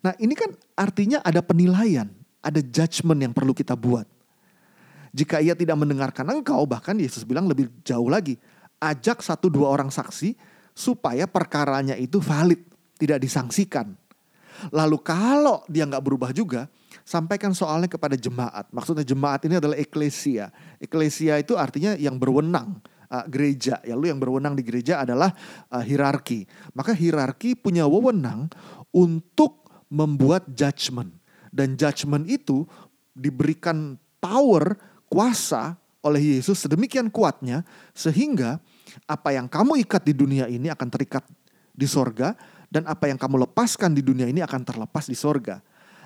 Nah 0.05 0.13
ini 0.21 0.37
kan 0.37 0.53
artinya 0.77 1.19
ada 1.25 1.41
penilaian, 1.43 2.07
ada 2.45 2.61
judgment 2.63 3.19
yang 3.19 3.33
perlu 3.35 3.57
kita 3.57 3.75
buat. 3.75 4.07
Jika 5.17 5.41
ia 5.41 5.57
tidak 5.57 5.81
mendengarkan 5.81 6.29
engkau, 6.29 6.69
bahkan 6.69 6.93
Yesus 7.01 7.25
bilang 7.25 7.49
lebih 7.49 7.73
jauh 7.83 8.07
lagi 8.13 8.37
ajak 8.81 9.25
satu 9.25 9.49
dua 9.49 9.73
orang 9.73 9.89
saksi 9.89 10.37
supaya 10.77 11.25
perkaranya 11.25 11.97
itu 11.97 12.21
valid, 12.21 12.61
tidak 13.01 13.25
disangsikan. 13.25 13.97
Lalu 14.73 15.01
kalau 15.05 15.65
dia 15.69 15.85
nggak 15.85 16.05
berubah 16.05 16.33
juga, 16.33 16.69
sampaikan 17.05 17.53
soalnya 17.53 17.89
kepada 17.93 18.17
jemaat. 18.17 18.69
Maksudnya 18.73 19.05
jemaat 19.05 19.45
ini 19.45 19.61
adalah 19.61 19.77
eklesia. 19.77 20.49
Eklesia 20.81 21.41
itu 21.41 21.57
artinya 21.57 21.97
yang 21.97 22.17
berwenang. 22.17 22.81
Uh, 23.07 23.23
gereja, 23.31 23.79
ya 23.87 23.95
lu 23.95 24.11
yang 24.11 24.19
berwenang 24.19 24.59
di 24.59 24.67
gereja 24.67 25.07
adalah 25.07 25.31
uh, 25.71 25.79
hierarki. 25.79 26.43
Maka 26.75 26.91
hierarki 26.91 27.55
punya 27.55 27.87
wewenang 27.87 28.51
untuk 28.91 29.63
membuat 29.87 30.51
judgment. 30.51 31.15
Dan 31.55 31.79
judgment 31.79 32.27
itu 32.27 32.67
diberikan 33.15 33.95
power, 34.19 34.75
kuasa 35.07 35.79
oleh 36.07 36.39
Yesus 36.39 36.63
sedemikian 36.63 37.11
kuatnya 37.11 37.67
sehingga 37.91 38.63
apa 39.11 39.35
yang 39.35 39.51
kamu 39.51 39.83
ikat 39.83 40.07
di 40.07 40.15
dunia 40.15 40.47
ini 40.47 40.71
akan 40.71 40.89
terikat 40.89 41.27
di 41.75 41.85
sorga 41.85 42.39
dan 42.71 42.87
apa 42.87 43.11
yang 43.11 43.19
kamu 43.19 43.45
lepaskan 43.51 43.93
di 43.93 44.07
dunia 44.07 44.31
ini 44.31 44.41
akan 44.41 44.63
terlepas 44.63 45.11
di 45.11 45.19
sorga. 45.19 45.59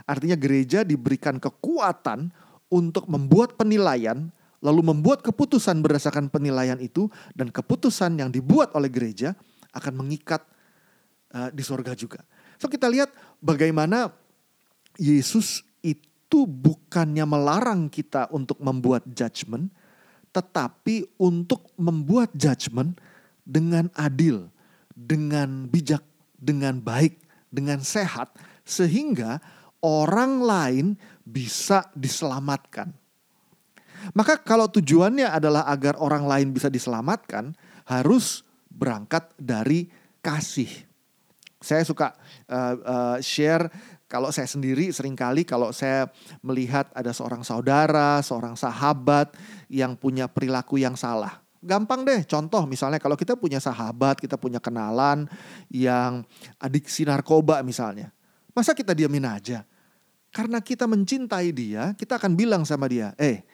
Artinya 0.08 0.34
gereja 0.34 0.82
diberikan 0.82 1.36
kekuatan 1.36 2.32
untuk 2.72 3.04
membuat 3.06 3.54
penilaian 3.60 4.32
lalu 4.60 4.92
membuat 4.92 5.24
keputusan 5.24 5.80
berdasarkan 5.80 6.28
penilaian 6.28 6.76
itu 6.80 7.08
dan 7.32 7.48
keputusan 7.48 8.20
yang 8.20 8.28
dibuat 8.28 8.76
oleh 8.76 8.92
gereja 8.92 9.32
akan 9.72 10.04
mengikat 10.04 10.44
uh, 11.32 11.48
di 11.48 11.64
sorga 11.64 11.96
juga. 11.96 12.20
So 12.60 12.68
kita 12.68 12.86
lihat 12.92 13.08
bagaimana 13.40 14.12
Yesus 15.00 15.64
itu 15.80 16.44
bukannya 16.44 17.24
melarang 17.24 17.88
kita 17.88 18.28
untuk 18.28 18.60
membuat 18.60 19.08
judgment, 19.08 19.72
tetapi 20.30 21.18
untuk 21.18 21.74
membuat 21.74 22.30
judgment 22.34 22.98
dengan 23.42 23.90
adil, 23.98 24.46
dengan 24.94 25.66
bijak, 25.66 26.02
dengan 26.38 26.78
baik, 26.78 27.18
dengan 27.50 27.82
sehat, 27.82 28.30
sehingga 28.62 29.42
orang 29.82 30.38
lain 30.40 30.86
bisa 31.26 31.90
diselamatkan. 31.98 32.94
Maka 34.16 34.40
kalau 34.40 34.70
tujuannya 34.70 35.28
adalah 35.28 35.68
agar 35.68 35.98
orang 36.00 36.24
lain 36.24 36.48
bisa 36.56 36.72
diselamatkan, 36.72 37.52
harus 37.84 38.46
berangkat 38.70 39.28
dari 39.36 39.90
kasih. 40.24 40.70
Saya 41.60 41.84
suka 41.84 42.16
uh, 42.48 42.74
uh, 42.80 43.18
share 43.20 43.68
kalau 44.10 44.34
saya 44.34 44.50
sendiri 44.50 44.90
sering 44.90 45.14
kali 45.14 45.46
kalau 45.46 45.70
saya 45.70 46.10
melihat 46.42 46.90
ada 46.90 47.14
seorang 47.14 47.46
saudara, 47.46 48.18
seorang 48.26 48.58
sahabat 48.58 49.30
yang 49.70 49.94
punya 49.94 50.26
perilaku 50.26 50.82
yang 50.82 50.98
salah. 50.98 51.38
Gampang 51.62 52.02
deh, 52.02 52.26
contoh 52.26 52.66
misalnya 52.66 52.98
kalau 52.98 53.14
kita 53.14 53.38
punya 53.38 53.62
sahabat, 53.62 54.18
kita 54.18 54.34
punya 54.34 54.58
kenalan 54.58 55.30
yang 55.70 56.26
adiksi 56.58 57.06
narkoba 57.06 57.62
misalnya. 57.62 58.10
Masa 58.50 58.74
kita 58.74 58.98
diamin 58.98 59.30
aja? 59.30 59.62
Karena 60.34 60.58
kita 60.58 60.90
mencintai 60.90 61.54
dia, 61.54 61.94
kita 61.94 62.18
akan 62.18 62.34
bilang 62.34 62.66
sama 62.66 62.90
dia, 62.90 63.14
eh 63.14 63.46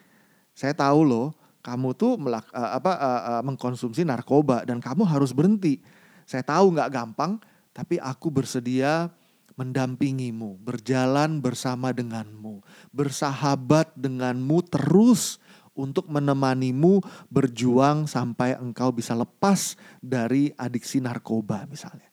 saya 0.56 0.72
tahu 0.72 1.04
loh 1.04 1.36
kamu 1.60 1.92
tuh 1.98 2.16
melak, 2.16 2.48
uh, 2.56 2.78
apa, 2.80 2.92
uh, 2.96 3.22
uh, 3.36 3.42
mengkonsumsi 3.44 4.08
narkoba 4.08 4.64
dan 4.64 4.80
kamu 4.80 5.04
harus 5.04 5.36
berhenti. 5.36 5.82
Saya 6.24 6.46
tahu 6.46 6.72
nggak 6.72 6.94
gampang, 6.94 7.42
tapi 7.74 8.00
aku 8.00 8.30
bersedia 8.30 9.10
mendampingimu, 9.56 10.60
berjalan 10.60 11.40
bersama 11.40 11.90
denganmu, 11.90 12.60
bersahabat 12.92 13.90
denganmu 13.96 14.60
terus 14.68 15.40
untuk 15.76 16.08
menemanimu 16.08 17.04
berjuang 17.28 18.08
sampai 18.08 18.56
engkau 18.56 18.92
bisa 18.92 19.12
lepas 19.12 19.76
dari 20.00 20.52
adiksi 20.56 21.00
narkoba 21.00 21.68
misalnya. 21.68 22.08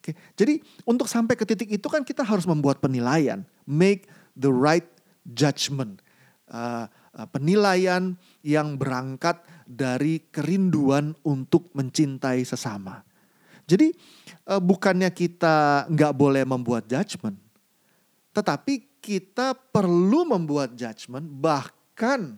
Oke, 0.00 0.16
jadi 0.34 0.58
untuk 0.88 1.06
sampai 1.06 1.36
ke 1.38 1.44
titik 1.46 1.70
itu 1.78 1.86
kan 1.86 2.02
kita 2.02 2.26
harus 2.26 2.48
membuat 2.48 2.82
penilaian, 2.82 3.44
make 3.68 4.08
the 4.36 4.50
right 4.50 4.88
judgment. 5.28 6.00
Uh, 6.52 6.84
penilaian 7.32 8.16
yang 8.44 8.76
berangkat 8.76 9.40
dari 9.68 10.20
kerinduan 10.32 11.16
untuk 11.24 11.72
mencintai 11.72 12.44
sesama. 12.44 13.04
Jadi 13.72 13.88
uh, 14.52 14.60
bukannya 14.60 15.08
kita 15.08 15.88
nggak 15.88 16.12
boleh 16.12 16.44
membuat 16.44 16.84
judgment, 16.84 17.40
tetapi 18.36 19.00
kita 19.00 19.56
perlu 19.56 20.28
membuat 20.28 20.76
judgment 20.76 21.24
bahkan 21.24 22.36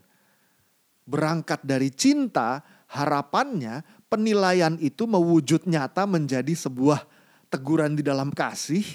berangkat 1.02 1.58
dari 1.66 1.90
cinta 1.90 2.62
harapannya 2.86 3.82
penilaian 4.06 4.78
itu 4.78 5.10
mewujud 5.10 5.66
nyata 5.66 6.06
menjadi 6.06 6.54
sebuah 6.54 7.02
teguran 7.50 7.98
di 7.98 8.06
dalam 8.06 8.30
kasih 8.30 8.86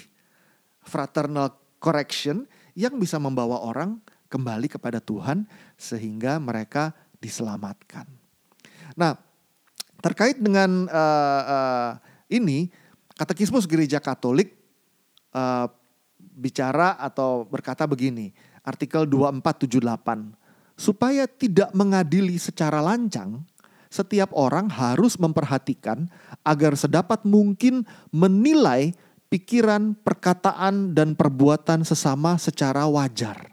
fraternal 0.80 1.52
correction 1.76 2.48
yang 2.72 2.96
bisa 2.96 3.20
membawa 3.20 3.60
orang 3.60 4.00
kembali 4.32 4.72
kepada 4.72 4.98
Tuhan 4.98 5.44
sehingga 5.76 6.40
mereka 6.40 6.96
diselamatkan. 7.20 8.08
Nah, 8.96 9.12
terkait 10.00 10.40
dengan 10.40 10.88
uh, 10.88 12.00
ini 12.30 12.70
Katekismus 13.18 13.68
Gereja 13.68 14.00
Katolik 14.00 14.56
uh, 15.36 15.68
bicara 16.16 16.96
atau 16.96 17.44
berkata 17.44 17.84
begini, 17.84 18.32
artikel 18.64 19.04
2478. 19.04 20.38
Supaya 20.80 21.28
tidak 21.28 21.68
mengadili 21.76 22.40
secara 22.40 22.80
lancang, 22.80 23.44
setiap 23.92 24.32
orang 24.32 24.72
harus 24.72 25.20
memperhatikan 25.20 26.08
agar 26.40 26.72
sedapat 26.72 27.20
mungkin 27.28 27.84
menilai 28.08 28.96
pikiran, 29.28 29.92
perkataan, 30.00 30.96
dan 30.96 31.12
perbuatan 31.12 31.84
sesama 31.84 32.40
secara 32.40 32.88
wajar. 32.88 33.50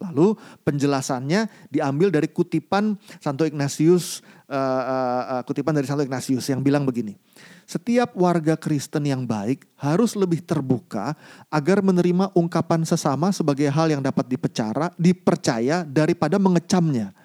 Lalu 0.00 0.34
penjelasannya 0.66 1.70
diambil 1.70 2.10
dari 2.10 2.26
kutipan 2.26 2.98
Santo 3.22 3.46
Ignatius, 3.46 4.24
uh, 4.52 5.40
kutipan 5.48 5.72
dari 5.72 5.88
Santo 5.88 6.04
Ignatius 6.04 6.44
yang 6.52 6.60
bilang 6.60 6.84
begini. 6.84 7.16
Setiap 7.64 8.12
warga 8.18 8.58
Kristen 8.60 9.08
yang 9.08 9.24
baik 9.24 9.64
harus 9.80 10.12
lebih 10.12 10.44
terbuka 10.44 11.16
agar 11.48 11.80
menerima 11.80 12.36
ungkapan 12.36 12.84
sesama 12.84 13.32
sebagai 13.32 13.72
hal 13.72 13.88
yang 13.88 14.02
dapat 14.04 14.28
dipercaya, 14.28 14.92
dipercaya 15.00 15.76
daripada 15.88 16.36
mengecamnya. 16.36 17.16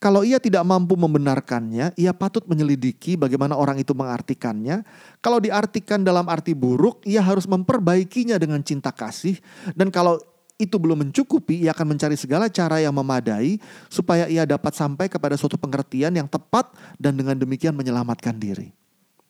Kalau 0.00 0.24
ia 0.24 0.40
tidak 0.40 0.64
mampu 0.64 0.96
membenarkannya, 0.96 1.92
ia 1.92 2.16
patut 2.16 2.48
menyelidiki 2.48 3.20
bagaimana 3.20 3.52
orang 3.52 3.76
itu 3.84 3.92
mengartikannya. 3.92 4.80
Kalau 5.20 5.36
diartikan 5.44 6.00
dalam 6.00 6.24
arti 6.32 6.56
buruk, 6.56 7.04
ia 7.04 7.20
harus 7.20 7.44
memperbaikinya 7.44 8.40
dengan 8.40 8.64
cinta 8.64 8.96
kasih. 8.96 9.36
Dan 9.76 9.92
kalau 9.92 10.16
itu 10.60 10.76
belum 10.76 11.08
mencukupi, 11.08 11.64
ia 11.64 11.72
akan 11.72 11.96
mencari 11.96 12.20
segala 12.20 12.52
cara 12.52 12.76
yang 12.84 12.92
memadai 12.92 13.56
supaya 13.88 14.28
ia 14.28 14.44
dapat 14.44 14.76
sampai 14.76 15.08
kepada 15.08 15.40
suatu 15.40 15.56
pengertian 15.56 16.12
yang 16.12 16.28
tepat 16.28 16.68
dan 17.00 17.16
dengan 17.16 17.32
demikian 17.32 17.72
menyelamatkan 17.72 18.36
diri. 18.36 18.76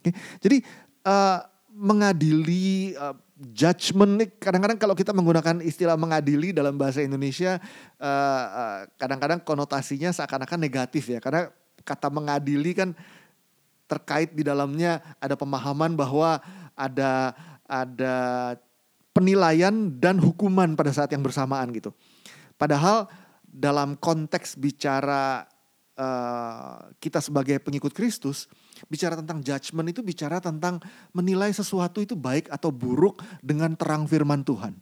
Oke, 0.02 0.10
jadi 0.42 0.66
uh, 1.06 1.46
mengadili 1.70 2.99
uh, 2.99 3.14
judgment 3.54 4.20
nih 4.20 4.28
kadang-kadang 4.37 4.76
kalau 4.76 4.92
kita 4.92 5.16
menggunakan 5.16 5.64
istilah 5.64 5.96
mengadili 5.96 6.52
dalam 6.52 6.76
bahasa 6.76 7.00
Indonesia 7.00 7.56
uh, 7.96 8.44
uh, 8.52 8.78
kadang-kadang 9.00 9.40
konotasinya 9.40 10.12
seakan-akan 10.12 10.60
negatif 10.60 11.08
ya 11.08 11.25
karena 11.25 11.49
kata 11.80 12.12
mengadili 12.12 12.76
kan 12.76 12.92
terkait 13.88 14.37
di 14.37 14.44
dalamnya 14.44 15.00
ada 15.18 15.40
pemahaman 15.40 15.96
bahwa 15.96 16.38
ada 16.76 17.32
ada 17.64 18.16
penilaian 19.11 19.73
dan 19.99 20.23
hukuman 20.23 20.79
pada 20.79 20.95
saat 20.95 21.11
yang 21.11 21.25
bersamaan 21.25 21.71
gitu. 21.75 21.90
Padahal 22.55 23.11
dalam 23.43 23.99
konteks 23.99 24.55
bicara 24.55 25.49
uh, 25.99 26.90
kita 27.02 27.19
sebagai 27.19 27.59
pengikut 27.59 27.90
Kristus 27.90 28.47
Bicara 28.88 29.19
tentang 29.19 29.45
judgment 29.45 29.93
itu 29.93 30.00
bicara 30.00 30.40
tentang 30.40 30.81
menilai 31.12 31.52
sesuatu 31.52 32.00
itu 32.00 32.17
baik 32.17 32.49
atau 32.49 32.73
buruk 32.73 33.21
dengan 33.45 33.75
terang 33.76 34.09
firman 34.09 34.40
Tuhan. 34.47 34.79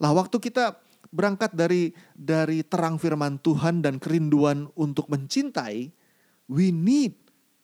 Lah 0.00 0.12
waktu 0.16 0.40
kita 0.40 0.78
berangkat 1.12 1.52
dari 1.52 1.92
dari 2.16 2.64
terang 2.64 2.96
firman 2.96 3.36
Tuhan 3.42 3.84
dan 3.84 4.00
kerinduan 4.00 4.70
untuk 4.78 5.10
mencintai, 5.12 5.92
we 6.48 6.72
need 6.72 7.12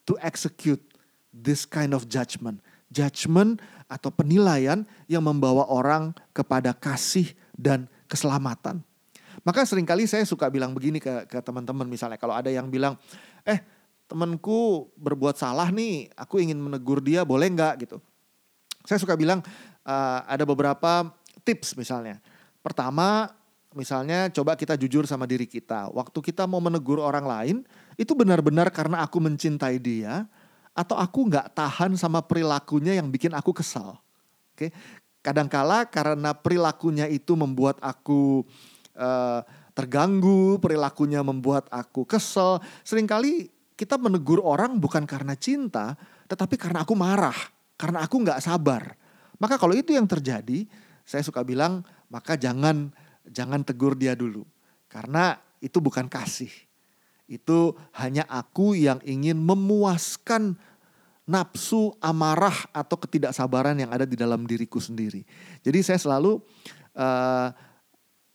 to 0.04 0.18
execute 0.20 0.82
this 1.32 1.64
kind 1.64 1.96
of 1.96 2.10
judgment. 2.10 2.60
Judgment 2.92 3.58
atau 3.88 4.12
penilaian 4.12 4.84
yang 5.08 5.24
membawa 5.24 5.64
orang 5.72 6.12
kepada 6.36 6.76
kasih 6.76 7.32
dan 7.56 7.88
keselamatan. 8.06 8.84
Maka 9.42 9.64
sering 9.64 9.88
kali 9.88 10.04
saya 10.04 10.22
suka 10.28 10.52
bilang 10.52 10.76
begini 10.76 11.00
ke, 11.00 11.24
ke 11.26 11.40
teman-teman 11.40 11.88
misalnya 11.88 12.20
kalau 12.20 12.36
ada 12.36 12.52
yang 12.52 12.68
bilang, 12.68 12.94
eh 13.42 13.58
temanku 14.06 14.92
berbuat 15.00 15.40
salah 15.40 15.72
nih, 15.72 16.12
aku 16.12 16.38
ingin 16.44 16.60
menegur 16.60 17.00
dia, 17.00 17.24
boleh 17.24 17.48
nggak 17.48 17.88
gitu? 17.88 17.96
Saya 18.84 19.00
suka 19.00 19.16
bilang 19.16 19.40
uh, 19.88 20.20
ada 20.28 20.44
beberapa 20.44 21.08
tips 21.42 21.74
misalnya. 21.80 22.20
Pertama, 22.60 23.32
misalnya 23.72 24.28
coba 24.30 24.54
kita 24.54 24.76
jujur 24.76 25.08
sama 25.08 25.24
diri 25.24 25.48
kita. 25.48 25.88
Waktu 25.90 26.18
kita 26.20 26.44
mau 26.46 26.60
menegur 26.60 27.00
orang 27.00 27.24
lain, 27.24 27.56
itu 27.96 28.12
benar-benar 28.12 28.68
karena 28.70 29.02
aku 29.02 29.18
mencintai 29.18 29.80
dia, 29.80 30.28
atau 30.72 30.96
aku 30.96 31.28
nggak 31.28 31.52
tahan 31.52 31.96
sama 32.00 32.24
perilakunya 32.24 32.96
yang 32.96 33.12
bikin 33.12 33.32
aku 33.36 33.52
kesal. 33.52 34.00
Oke, 34.52 34.72
kadangkala 35.20 35.88
karena 35.88 36.32
perilakunya 36.32 37.08
itu 37.08 37.36
membuat 37.36 37.76
aku 37.80 38.44
uh, 38.96 39.40
terganggu, 39.72 40.60
perilakunya 40.60 41.20
membuat 41.20 41.68
aku 41.68 42.04
kesel. 42.08 42.60
Seringkali 42.84 43.48
kita 43.76 43.96
menegur 43.96 44.40
orang 44.44 44.76
bukan 44.76 45.04
karena 45.04 45.36
cinta, 45.36 45.96
tetapi 46.28 46.56
karena 46.56 46.84
aku 46.84 46.92
marah, 46.96 47.36
karena 47.76 48.04
aku 48.04 48.20
nggak 48.24 48.40
sabar. 48.40 48.96
Maka 49.40 49.56
kalau 49.58 49.74
itu 49.74 49.92
yang 49.92 50.06
terjadi, 50.06 50.64
saya 51.02 51.24
suka 51.24 51.42
bilang, 51.42 51.82
maka 52.12 52.38
jangan 52.38 52.92
jangan 53.28 53.60
tegur 53.64 53.96
dia 53.96 54.14
dulu. 54.14 54.44
Karena 54.88 55.36
itu 55.60 55.80
bukan 55.80 56.06
kasih. 56.06 56.52
Itu 57.32 57.80
hanya 57.96 58.28
aku 58.28 58.76
yang 58.76 59.00
ingin 59.08 59.40
memuaskan 59.40 60.60
nafsu 61.24 61.96
amarah 62.04 62.68
atau 62.76 63.00
ketidaksabaran 63.00 63.72
yang 63.80 63.88
ada 63.88 64.04
di 64.04 64.20
dalam 64.20 64.44
diriku 64.44 64.76
sendiri. 64.76 65.24
Jadi 65.64 65.80
saya 65.80 65.96
selalu 65.96 66.44
uh, 66.92 67.48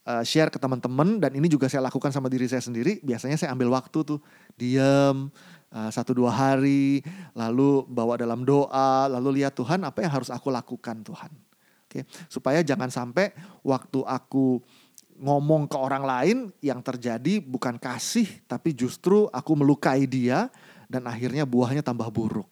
uh, 0.07 0.23
share 0.25 0.49
ke 0.49 0.57
teman-teman 0.57 1.21
dan 1.21 1.35
ini 1.37 1.45
juga 1.45 1.69
saya 1.69 1.85
lakukan 1.85 2.09
sama 2.09 2.25
diri 2.31 2.49
saya 2.49 2.63
sendiri. 2.63 2.97
Biasanya 3.05 3.37
saya 3.37 3.53
ambil 3.53 3.69
waktu 3.75 4.01
tuh 4.01 4.17
diam 4.57 5.29
uh, 5.69 5.89
satu 5.93 6.17
dua 6.17 6.33
hari, 6.33 7.03
lalu 7.37 7.85
bawa 7.85 8.15
dalam 8.15 8.41
doa, 8.47 9.11
lalu 9.11 9.43
lihat 9.43 9.53
Tuhan 9.53 9.83
apa 9.83 10.01
yang 10.01 10.11
harus 10.17 10.33
aku 10.33 10.47
lakukan 10.49 11.03
Tuhan. 11.03 11.31
Oke, 11.87 12.03
okay? 12.03 12.27
supaya 12.27 12.59
jangan 12.65 12.91
sampai 12.91 13.31
waktu 13.63 14.03
aku 14.03 14.59
ngomong 15.17 15.65
ke 15.65 15.77
orang 15.77 16.03
lain 16.05 16.37
yang 16.61 16.79
terjadi 16.81 17.41
bukan 17.41 17.81
kasih 17.81 18.29
tapi 18.45 18.71
justru 18.71 19.25
aku 19.33 19.57
melukai 19.57 20.05
dia 20.05 20.49
dan 20.87 21.09
akhirnya 21.09 21.43
buahnya 21.43 21.81
tambah 21.81 22.07
buruk. 22.13 22.47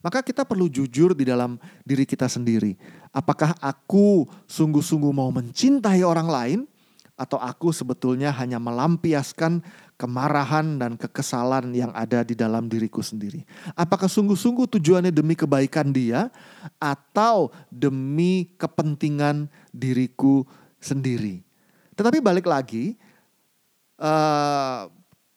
Maka 0.00 0.22
kita 0.22 0.46
perlu 0.46 0.70
jujur 0.70 1.16
di 1.18 1.26
dalam 1.26 1.58
diri 1.82 2.06
kita 2.06 2.30
sendiri. 2.30 2.78
Apakah 3.10 3.56
aku 3.58 4.28
sungguh-sungguh 4.46 5.10
mau 5.10 5.32
mencintai 5.34 6.04
orang 6.06 6.28
lain 6.30 6.60
atau 7.16 7.40
aku 7.40 7.72
sebetulnya 7.72 8.28
hanya 8.36 8.60
melampiaskan 8.60 9.64
kemarahan 9.96 10.76
dan 10.76 11.00
kekesalan 11.00 11.72
yang 11.72 11.88
ada 11.96 12.20
di 12.20 12.36
dalam 12.36 12.68
diriku 12.68 13.00
sendiri. 13.00 13.48
Apakah 13.72 14.06
sungguh-sungguh 14.06 14.68
tujuannya 14.76 15.08
demi 15.08 15.32
kebaikan 15.32 15.88
dia 15.88 16.28
atau 16.76 17.48
demi 17.72 18.52
kepentingan 18.60 19.48
diriku 19.72 20.44
sendiri? 20.76 21.45
Tetapi 21.96 22.20
balik 22.20 22.46
lagi, 22.46 22.94
uh, 23.98 24.86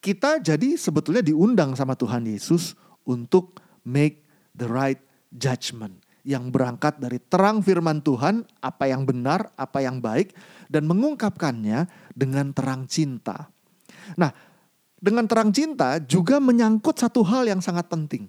kita 0.00 0.40
jadi 0.40 0.76
sebetulnya 0.76 1.24
diundang 1.24 1.72
sama 1.76 1.96
Tuhan 1.96 2.24
Yesus 2.28 2.76
untuk 3.04 3.60
make 3.84 4.24
the 4.52 4.68
right 4.68 5.00
judgment 5.32 5.96
yang 6.20 6.52
berangkat 6.52 7.00
dari 7.00 7.16
terang 7.16 7.64
firman 7.64 8.04
Tuhan, 8.04 8.44
apa 8.60 8.84
yang 8.88 9.08
benar, 9.08 9.52
apa 9.56 9.80
yang 9.80 10.04
baik, 10.04 10.36
dan 10.68 10.84
mengungkapkannya 10.84 11.88
dengan 12.12 12.52
terang 12.52 12.84
cinta. 12.84 13.48
Nah, 14.20 14.28
dengan 15.00 15.24
terang 15.24 15.48
cinta 15.48 15.96
juga 15.96 16.36
menyangkut 16.36 17.00
satu 17.00 17.24
hal 17.24 17.48
yang 17.48 17.64
sangat 17.64 17.88
penting, 17.88 18.28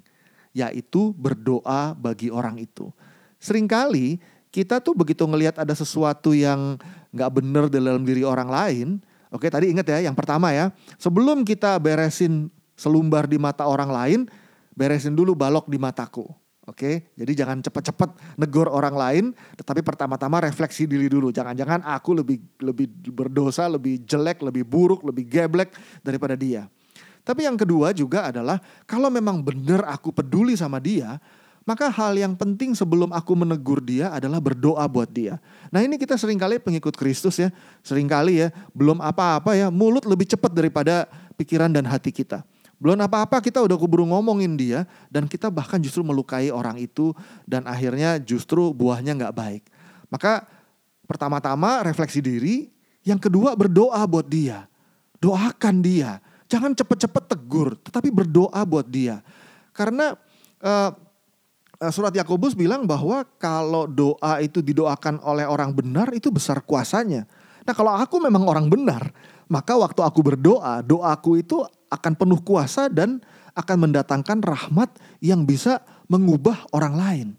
yaitu 0.56 1.12
berdoa 1.20 1.92
bagi 2.00 2.32
orang 2.32 2.64
itu. 2.64 2.88
Seringkali 3.44 4.24
kita 4.52 4.80
tuh 4.80 4.96
begitu 4.96 5.28
ngelihat 5.28 5.60
ada 5.60 5.76
sesuatu 5.76 6.32
yang 6.32 6.80
nggak 7.12 7.32
benar 7.32 7.64
dalam 7.68 8.04
diri 8.04 8.24
orang 8.24 8.48
lain, 8.48 8.88
oke 9.32 9.48
tadi 9.52 9.72
ingat 9.72 9.88
ya, 9.88 10.12
yang 10.12 10.16
pertama 10.16 10.52
ya, 10.56 10.72
sebelum 10.96 11.44
kita 11.44 11.76
beresin 11.78 12.48
selumbar 12.80 13.28
di 13.28 13.38
mata 13.38 13.68
orang 13.68 13.92
lain, 13.92 14.20
beresin 14.74 15.14
dulu 15.14 15.36
balok 15.36 15.68
di 15.70 15.78
mataku. 15.78 16.26
Oke, 16.70 17.10
jadi 17.18 17.44
jangan 17.44 17.58
cepat-cepat 17.66 18.38
negor 18.38 18.70
orang 18.70 18.94
lain, 18.94 19.26
tetapi 19.58 19.82
pertama-tama 19.82 20.46
refleksi 20.46 20.86
diri 20.86 21.10
dulu. 21.10 21.34
Jangan-jangan 21.34 21.82
aku 21.84 22.22
lebih 22.22 22.38
lebih 22.62 22.86
berdosa, 23.12 23.66
lebih 23.66 24.06
jelek, 24.06 24.46
lebih 24.46 24.64
buruk, 24.64 25.02
lebih 25.02 25.26
geblek 25.26 25.74
daripada 26.06 26.38
dia. 26.38 26.70
Tapi 27.26 27.50
yang 27.50 27.58
kedua 27.58 27.98
juga 27.98 28.30
adalah 28.30 28.62
kalau 28.86 29.10
memang 29.10 29.42
benar 29.42 29.90
aku 29.90 30.14
peduli 30.14 30.54
sama 30.54 30.78
dia, 30.78 31.18
maka 31.62 31.94
hal 31.94 32.18
yang 32.18 32.34
penting 32.34 32.74
sebelum 32.74 33.14
aku 33.14 33.38
menegur 33.38 33.78
dia 33.82 34.10
adalah 34.10 34.42
berdoa 34.42 34.82
buat 34.90 35.10
dia. 35.10 35.38
Nah 35.70 35.86
ini 35.86 36.02
kita 36.02 36.18
sering 36.18 36.42
kali 36.42 36.58
pengikut 36.58 36.98
Kristus 36.98 37.38
ya, 37.38 37.54
sering 37.86 38.10
kali 38.10 38.42
ya, 38.42 38.50
belum 38.74 38.98
apa-apa 38.98 39.54
ya, 39.54 39.70
mulut 39.70 40.06
lebih 40.10 40.26
cepat 40.26 40.50
daripada 40.50 41.06
pikiran 41.38 41.70
dan 41.70 41.86
hati 41.86 42.10
kita. 42.10 42.42
Belum 42.82 42.98
apa-apa 42.98 43.38
kita 43.46 43.62
udah 43.62 43.78
keburu 43.78 44.10
ngomongin 44.10 44.58
dia 44.58 44.90
dan 45.14 45.30
kita 45.30 45.54
bahkan 45.54 45.78
justru 45.78 46.02
melukai 46.02 46.50
orang 46.50 46.82
itu 46.82 47.14
dan 47.46 47.70
akhirnya 47.70 48.18
justru 48.18 48.74
buahnya 48.74 49.14
nggak 49.22 49.36
baik. 49.38 49.64
Maka 50.10 50.50
pertama-tama 51.06 51.86
refleksi 51.86 52.26
diri, 52.26 52.74
yang 53.06 53.22
kedua 53.22 53.54
berdoa 53.54 54.02
buat 54.10 54.26
dia. 54.26 54.66
Doakan 55.22 55.86
dia. 55.86 56.18
Jangan 56.50 56.74
cepet-cepet 56.74 57.24
tegur, 57.30 57.78
tetapi 57.86 58.10
berdoa 58.10 58.66
buat 58.66 58.90
dia. 58.90 59.22
Karena 59.78 60.18
uh, 60.66 60.92
surat 61.90 62.14
Yakobus 62.14 62.54
bilang 62.54 62.86
bahwa 62.86 63.26
kalau 63.42 63.90
doa 63.90 64.38
itu 64.38 64.62
didoakan 64.62 65.18
oleh 65.26 65.50
orang 65.50 65.74
benar 65.74 66.14
itu 66.14 66.30
besar 66.30 66.62
kuasanya. 66.62 67.26
Nah 67.66 67.74
kalau 67.74 67.98
aku 67.98 68.22
memang 68.22 68.46
orang 68.46 68.70
benar, 68.70 69.10
maka 69.50 69.74
waktu 69.74 70.06
aku 70.06 70.22
berdoa, 70.22 70.86
doaku 70.86 71.42
itu 71.42 71.66
akan 71.90 72.14
penuh 72.14 72.38
kuasa 72.46 72.86
dan 72.86 73.18
akan 73.58 73.90
mendatangkan 73.90 74.46
rahmat 74.46 74.94
yang 75.20 75.42
bisa 75.42 75.82
mengubah 76.06 76.70
orang 76.70 76.94
lain. 76.94 77.30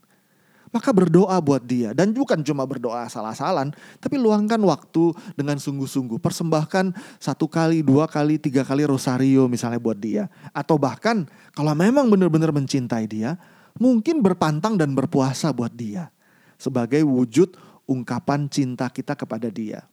Maka 0.73 0.89
berdoa 0.89 1.37
buat 1.45 1.61
dia 1.61 1.93
dan 1.93 2.17
bukan 2.17 2.41
cuma 2.41 2.65
berdoa 2.65 3.05
salah-salan, 3.05 3.77
tapi 4.01 4.17
luangkan 4.17 4.57
waktu 4.65 5.13
dengan 5.37 5.61
sungguh-sungguh. 5.61 6.17
Persembahkan 6.17 6.97
satu 7.21 7.45
kali, 7.45 7.85
dua 7.85 8.09
kali, 8.09 8.41
tiga 8.41 8.65
kali 8.65 8.89
rosario 8.89 9.53
misalnya 9.53 9.77
buat 9.77 10.01
dia. 10.01 10.33
Atau 10.57 10.81
bahkan 10.81 11.29
kalau 11.53 11.77
memang 11.77 12.09
benar-benar 12.09 12.57
mencintai 12.57 13.05
dia, 13.05 13.37
mungkin 13.77 14.21
berpantang 14.21 14.77
dan 14.77 14.93
berpuasa 14.97 15.53
buat 15.53 15.73
dia. 15.73 16.11
Sebagai 16.57 17.03
wujud 17.03 17.55
ungkapan 17.89 18.47
cinta 18.47 18.87
kita 18.89 19.19
kepada 19.19 19.51
dia. 19.51 19.85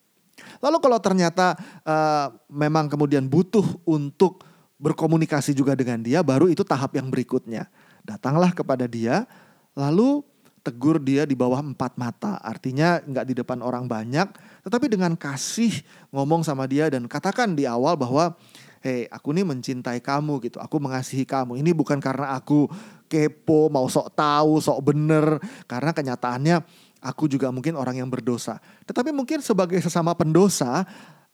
Lalu 0.64 0.78
kalau 0.80 1.00
ternyata 1.04 1.56
uh, 1.84 2.32
memang 2.48 2.88
kemudian 2.88 3.28
butuh 3.28 3.66
untuk 3.84 4.46
berkomunikasi 4.80 5.52
juga 5.52 5.76
dengan 5.76 6.00
dia, 6.00 6.24
baru 6.24 6.48
itu 6.48 6.64
tahap 6.64 6.96
yang 6.96 7.12
berikutnya. 7.12 7.68
Datanglah 8.08 8.56
kepada 8.56 8.88
dia, 8.88 9.28
lalu 9.76 10.24
tegur 10.64 11.00
dia 11.00 11.28
di 11.28 11.36
bawah 11.36 11.60
empat 11.60 12.00
mata. 12.00 12.40
Artinya 12.40 13.04
nggak 13.04 13.26
di 13.28 13.34
depan 13.36 13.60
orang 13.60 13.88
banyak, 13.88 14.28
tetapi 14.64 14.88
dengan 14.88 15.16
kasih 15.20 15.84
ngomong 16.16 16.48
sama 16.48 16.64
dia 16.68 16.88
dan 16.88 17.08
katakan 17.12 17.56
di 17.56 17.68
awal 17.68 18.00
bahwa 18.00 18.36
hei 18.84 19.08
aku 19.12 19.36
nih 19.36 19.46
mencintai 19.48 20.00
kamu 20.04 20.44
gitu, 20.46 20.58
aku 20.60 20.80
mengasihi 20.80 21.24
kamu. 21.24 21.60
Ini 21.60 21.72
bukan 21.72 21.98
karena 22.00 22.36
aku 22.36 22.68
kepo, 23.10 23.72
mau 23.72 23.88
sok 23.88 24.14
tahu, 24.16 24.60
sok 24.60 24.80
bener, 24.94 25.40
karena 25.66 25.92
kenyataannya 25.92 26.62
aku 27.00 27.32
juga 27.32 27.50
mungkin 27.50 27.76
orang 27.80 28.00
yang 28.00 28.10
berdosa. 28.12 28.60
Tetapi 28.86 29.16
mungkin 29.16 29.40
sebagai 29.44 29.80
sesama 29.80 30.16
pendosa, 30.16 30.84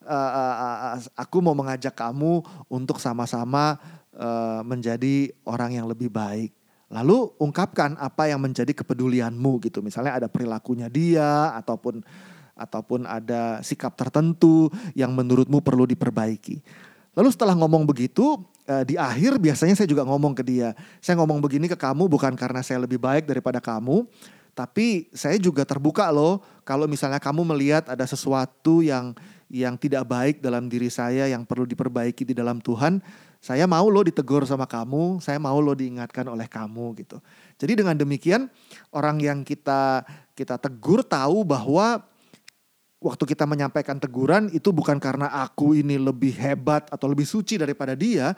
uh, 0.06 0.32
uh, 0.94 0.98
aku 1.18 1.42
mau 1.42 1.58
mengajak 1.58 1.94
kamu 1.94 2.46
untuk 2.70 2.98
sama-sama 2.98 3.78
uh, 4.16 4.62
menjadi 4.64 5.34
orang 5.46 5.78
yang 5.78 5.86
lebih 5.90 6.08
baik 6.08 6.56
Lalu 6.94 7.34
ungkapkan 7.42 7.98
apa 7.98 8.30
yang 8.30 8.38
menjadi 8.38 8.70
kepedulianmu 8.70 9.58
gitu. 9.66 9.82
Misalnya 9.82 10.22
ada 10.22 10.28
perilakunya 10.30 10.86
dia 10.86 11.52
ataupun 11.58 12.06
ataupun 12.56 13.04
ada 13.04 13.60
sikap 13.66 14.00
tertentu 14.00 14.72
yang 14.96 15.12
menurutmu 15.12 15.60
perlu 15.60 15.84
diperbaiki. 15.90 16.62
Lalu 17.16 17.30
setelah 17.32 17.56
ngomong 17.56 17.88
begitu, 17.88 18.36
eh, 18.68 18.84
di 18.84 18.96
akhir 19.00 19.40
biasanya 19.40 19.74
saya 19.80 19.88
juga 19.88 20.04
ngomong 20.04 20.36
ke 20.36 20.44
dia. 20.44 20.76
Saya 21.00 21.16
ngomong 21.24 21.40
begini 21.40 21.72
ke 21.72 21.80
kamu 21.80 22.12
bukan 22.12 22.36
karena 22.36 22.60
saya 22.60 22.84
lebih 22.84 23.00
baik 23.00 23.24
daripada 23.24 23.64
kamu, 23.64 24.04
tapi 24.52 25.08
saya 25.16 25.40
juga 25.40 25.64
terbuka 25.64 26.12
loh 26.12 26.44
kalau 26.68 26.88
misalnya 26.88 27.20
kamu 27.20 27.44
melihat 27.56 27.88
ada 27.92 28.04
sesuatu 28.04 28.84
yang 28.84 29.16
yang 29.48 29.78
tidak 29.78 30.10
baik 30.10 30.42
dalam 30.42 30.66
diri 30.68 30.90
saya 30.90 31.30
yang 31.30 31.46
perlu 31.46 31.70
diperbaiki 31.70 32.26
di 32.26 32.34
dalam 32.34 32.58
Tuhan, 32.60 32.98
saya 33.38 33.70
mau 33.70 33.86
lo 33.94 34.02
ditegur 34.02 34.42
sama 34.50 34.66
kamu, 34.66 35.22
saya 35.22 35.38
mau 35.38 35.56
lo 35.62 35.78
diingatkan 35.78 36.26
oleh 36.26 36.50
kamu 36.50 36.98
gitu. 37.06 37.22
Jadi 37.62 37.86
dengan 37.86 37.94
demikian 37.94 38.50
orang 38.90 39.22
yang 39.22 39.46
kita 39.46 40.02
kita 40.34 40.58
tegur 40.58 41.06
tahu 41.06 41.46
bahwa 41.46 42.02
waktu 43.06 43.30
kita 43.30 43.46
menyampaikan 43.46 44.02
teguran 44.02 44.50
itu 44.50 44.74
bukan 44.74 44.98
karena 44.98 45.30
aku 45.46 45.78
ini 45.78 46.02
lebih 46.02 46.34
hebat 46.34 46.90
atau 46.90 47.06
lebih 47.06 47.30
suci 47.30 47.62
daripada 47.62 47.94
dia, 47.94 48.34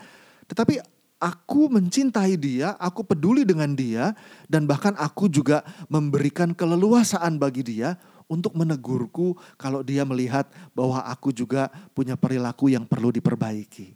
tetapi 0.51 0.83
aku 1.17 1.71
mencintai 1.71 2.35
dia, 2.35 2.75
aku 2.75 3.07
peduli 3.07 3.47
dengan 3.47 3.71
dia 3.71 4.11
dan 4.51 4.67
bahkan 4.67 4.91
aku 4.99 5.31
juga 5.31 5.63
memberikan 5.87 6.51
keleluasaan 6.51 7.39
bagi 7.39 7.63
dia 7.63 7.95
untuk 8.27 8.53
menegurku 8.59 9.39
kalau 9.55 9.81
dia 9.81 10.03
melihat 10.03 10.51
bahwa 10.75 10.99
aku 11.07 11.31
juga 11.31 11.71
punya 11.95 12.19
perilaku 12.19 12.67
yang 12.67 12.83
perlu 12.83 13.09
diperbaiki. 13.15 13.95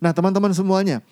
Nah, 0.00 0.10
teman-teman 0.10 0.50
semuanya, 0.50 1.04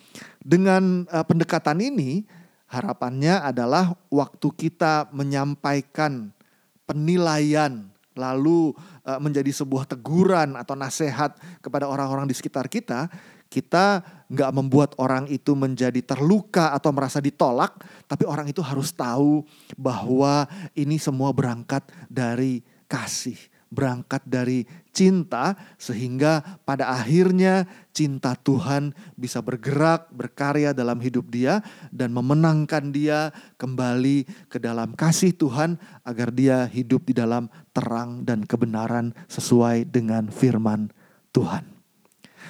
dengan 0.43 1.07
uh, 1.13 1.23
pendekatan 1.23 1.79
ini 1.79 2.25
harapannya 2.67 3.41
adalah 3.45 3.95
waktu 4.09 4.49
kita 4.53 5.13
menyampaikan 5.13 6.33
penilaian 6.89 7.88
lalu 8.18 8.74
uh, 9.07 9.22
menjadi 9.22 9.54
sebuah 9.54 9.87
teguran 9.87 10.59
atau 10.59 10.74
nasihat 10.74 11.38
kepada 11.62 11.87
orang-orang 11.87 12.26
di 12.26 12.35
sekitar 12.35 12.66
kita, 12.66 13.07
kita 13.46 14.02
nggak 14.28 14.50
membuat 14.52 14.90
orang 14.98 15.31
itu 15.31 15.54
menjadi 15.54 16.02
terluka 16.02 16.74
atau 16.74 16.90
merasa 16.90 17.22
ditolak, 17.22 17.78
tapi 18.11 18.26
orang 18.26 18.50
itu 18.50 18.61
harus 18.61 18.90
tahu 18.90 19.46
bahwa 19.78 20.44
ini 20.74 20.98
semua 20.98 21.31
berangkat 21.31 21.87
dari 22.11 22.61
kasih 22.90 23.38
berangkat 23.68 24.24
dari 24.24 24.64
cinta 24.90 25.54
sehingga 25.78 26.61
pada 26.66 26.90
akhirnya 26.90 27.68
cinta 27.94 28.35
Tuhan 28.35 28.96
bisa 29.14 29.38
bergerak, 29.44 30.11
berkarya 30.11 30.74
dalam 30.74 30.98
hidup 30.98 31.31
dia 31.31 31.62
dan 31.94 32.11
memenangkan 32.11 32.90
dia 32.90 33.31
kembali 33.61 34.26
ke 34.50 34.59
dalam 34.59 34.96
kasih 34.98 35.31
Tuhan 35.37 35.78
agar 36.02 36.35
dia 36.35 36.66
hidup 36.66 37.07
di 37.07 37.14
dalam 37.14 37.46
terang 37.70 38.26
dan 38.26 38.42
kebenaran 38.42 39.14
sesuai 39.31 39.87
dengan 39.87 40.33
firman 40.33 40.90
Tuhan. 41.31 41.78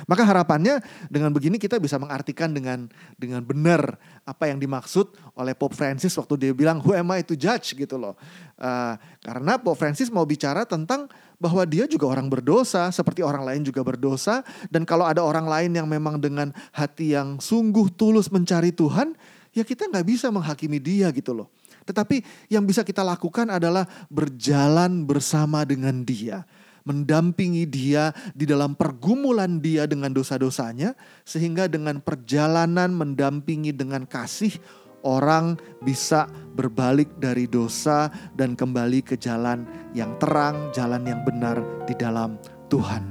Maka 0.06 0.22
harapannya 0.22 0.78
dengan 1.10 1.34
begini 1.34 1.58
kita 1.58 1.80
bisa 1.82 1.98
mengartikan 1.98 2.52
dengan 2.54 2.86
dengan 3.18 3.42
benar 3.42 3.98
apa 4.22 4.46
yang 4.46 4.60
dimaksud 4.62 5.10
oleh 5.34 5.56
Pope 5.56 5.74
Francis 5.74 6.14
waktu 6.14 6.48
dia 6.48 6.52
bilang 6.54 6.78
who 6.84 6.94
am 6.94 7.10
I 7.10 7.24
to 7.26 7.34
judge 7.34 7.74
gitu 7.74 7.98
loh. 7.98 8.14
Uh, 8.60 8.94
karena 9.24 9.58
Pope 9.58 9.80
Francis 9.80 10.12
mau 10.12 10.22
bicara 10.22 10.62
tentang 10.68 11.10
bahwa 11.38 11.62
dia 11.66 11.86
juga 11.90 12.10
orang 12.10 12.30
berdosa 12.30 12.90
seperti 12.94 13.22
orang 13.22 13.42
lain 13.46 13.62
juga 13.66 13.82
berdosa 13.82 14.42
dan 14.70 14.86
kalau 14.86 15.06
ada 15.06 15.22
orang 15.22 15.46
lain 15.46 15.70
yang 15.74 15.86
memang 15.86 16.18
dengan 16.18 16.50
hati 16.74 17.14
yang 17.14 17.38
sungguh 17.38 17.90
tulus 17.94 18.30
mencari 18.30 18.74
Tuhan 18.74 19.14
ya 19.54 19.62
kita 19.66 19.90
nggak 19.90 20.06
bisa 20.06 20.28
menghakimi 20.30 20.78
dia 20.78 21.10
gitu 21.10 21.34
loh. 21.34 21.48
Tetapi 21.88 22.20
yang 22.52 22.68
bisa 22.68 22.84
kita 22.84 23.00
lakukan 23.00 23.48
adalah 23.48 23.88
berjalan 24.12 25.08
bersama 25.08 25.64
dengan 25.64 26.04
dia 26.04 26.44
mendampingi 26.88 27.68
dia 27.68 28.16
di 28.32 28.48
dalam 28.48 28.72
pergumulan 28.72 29.60
dia 29.60 29.84
dengan 29.84 30.16
dosa-dosanya, 30.16 30.96
sehingga 31.28 31.68
dengan 31.68 32.00
perjalanan 32.00 32.88
mendampingi 32.96 33.76
dengan 33.76 34.08
kasih, 34.08 34.56
orang 35.04 35.60
bisa 35.84 36.24
berbalik 36.56 37.12
dari 37.20 37.44
dosa 37.44 38.08
dan 38.32 38.56
kembali 38.56 39.04
ke 39.04 39.20
jalan 39.20 39.68
yang 39.92 40.16
terang, 40.16 40.72
jalan 40.72 41.04
yang 41.04 41.20
benar 41.28 41.60
di 41.84 41.92
dalam 41.92 42.40
Tuhan. 42.72 43.04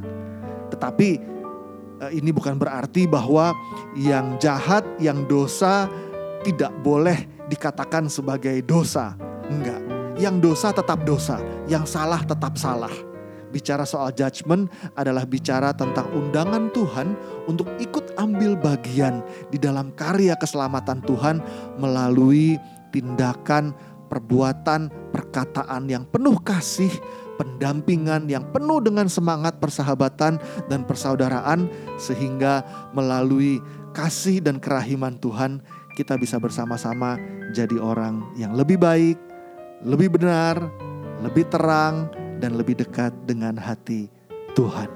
Tetapi 0.74 1.10
eh, 2.02 2.12
ini 2.18 2.34
bukan 2.34 2.58
berarti 2.58 3.06
bahwa 3.06 3.54
yang 3.94 4.42
jahat, 4.42 4.84
yang 4.98 5.30
dosa 5.30 5.86
tidak 6.42 6.74
boleh 6.82 7.30
dikatakan 7.46 8.10
sebagai 8.10 8.58
dosa. 8.66 9.14
Enggak. 9.48 9.80
Yang 10.18 10.36
dosa 10.42 10.68
tetap 10.74 11.06
dosa, 11.06 11.38
yang 11.70 11.86
salah 11.86 12.26
tetap 12.26 12.58
salah 12.58 13.07
bicara 13.50 13.88
soal 13.88 14.12
judgment 14.14 14.68
adalah 14.96 15.24
bicara 15.24 15.72
tentang 15.72 16.08
undangan 16.12 16.70
Tuhan 16.72 17.16
untuk 17.48 17.68
ikut 17.80 18.16
ambil 18.20 18.60
bagian 18.60 19.24
di 19.50 19.58
dalam 19.58 19.94
karya 19.96 20.36
keselamatan 20.36 21.04
Tuhan 21.06 21.40
melalui 21.80 22.60
tindakan, 22.92 23.76
perbuatan, 24.08 24.90
perkataan 25.12 25.88
yang 25.92 26.08
penuh 26.08 26.40
kasih, 26.44 26.92
pendampingan 27.38 28.26
yang 28.28 28.44
penuh 28.50 28.82
dengan 28.82 29.06
semangat 29.08 29.62
persahabatan 29.62 30.42
dan 30.68 30.82
persaudaraan 30.84 31.70
sehingga 32.02 32.66
melalui 32.92 33.62
kasih 33.94 34.42
dan 34.42 34.58
kerahiman 34.58 35.16
Tuhan 35.22 35.62
kita 35.98 36.18
bisa 36.18 36.38
bersama-sama 36.38 37.18
jadi 37.54 37.78
orang 37.82 38.22
yang 38.38 38.54
lebih 38.54 38.78
baik, 38.78 39.18
lebih 39.82 40.14
benar, 40.14 40.62
lebih 41.26 41.50
terang, 41.50 42.10
dan 42.38 42.58
lebih 42.58 42.78
dekat 42.78 43.14
dengan 43.26 43.58
hati 43.58 44.10
Tuhan. 44.58 44.90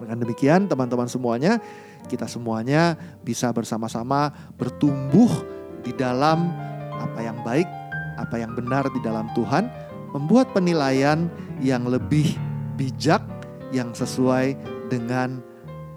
Dengan 0.00 0.18
demikian 0.20 0.66
teman-teman 0.68 1.08
semuanya, 1.08 1.60
kita 2.08 2.28
semuanya 2.28 2.96
bisa 3.24 3.48
bersama-sama 3.52 4.32
bertumbuh 4.56 5.30
di 5.84 5.92
dalam 5.96 6.52
apa 6.96 7.20
yang 7.20 7.36
baik, 7.44 7.68
apa 8.20 8.36
yang 8.40 8.52
benar 8.56 8.88
di 8.92 9.00
dalam 9.04 9.28
Tuhan, 9.36 9.68
membuat 10.16 10.52
penilaian 10.52 11.28
yang 11.60 11.88
lebih 11.88 12.36
bijak, 12.76 13.20
yang 13.74 13.92
sesuai 13.92 14.54
dengan 14.88 15.42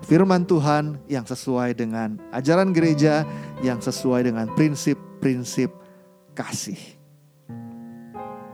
firman 0.07 0.47
Tuhan, 0.47 0.97
yang 1.11 1.27
sesuai 1.27 1.75
dengan 1.77 2.17
ajaran 2.31 2.71
gereja, 2.71 3.27
yang 3.61 3.83
sesuai 3.83 4.31
dengan 4.31 4.47
prinsip-prinsip 4.55 5.69
kasih. 6.33 6.79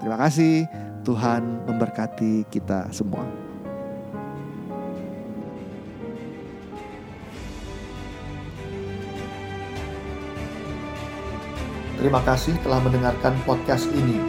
Terima 0.04 0.20
kasih. 0.20 0.93
Tuhan 1.04 1.68
memberkati 1.68 2.48
kita 2.48 2.88
semua. 2.96 3.28
Terima 12.00 12.20
kasih 12.28 12.56
telah 12.64 12.84
mendengarkan 12.84 13.32
podcast 13.48 13.88
ini. 13.96 14.20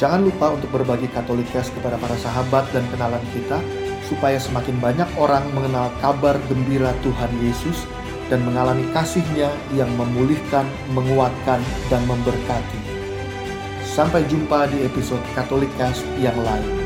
Jangan 0.00 0.24
lupa 0.24 0.56
untuk 0.56 0.72
berbagi 0.72 1.12
Katolikes 1.12 1.68
kepada 1.76 2.00
para 2.00 2.16
sahabat 2.16 2.64
dan 2.72 2.84
kenalan 2.88 3.20
kita 3.36 3.60
supaya 4.08 4.40
semakin 4.40 4.76
banyak 4.80 5.08
orang 5.20 5.44
mengenal 5.52 5.92
kabar 6.00 6.36
gembira 6.48 6.92
Tuhan 7.04 7.32
Yesus 7.44 7.84
dan 8.32 8.40
mengalami 8.48 8.88
kasihnya 8.96 9.52
yang 9.76 9.92
memulihkan, 10.00 10.64
menguatkan, 10.96 11.60
dan 11.92 12.00
memberkati. 12.08 12.91
Sampai 13.92 14.24
jumpa 14.24 14.72
di 14.72 14.88
episode 14.88 15.20
Katolikas 15.36 16.00
yang 16.16 16.40
lain. 16.40 16.81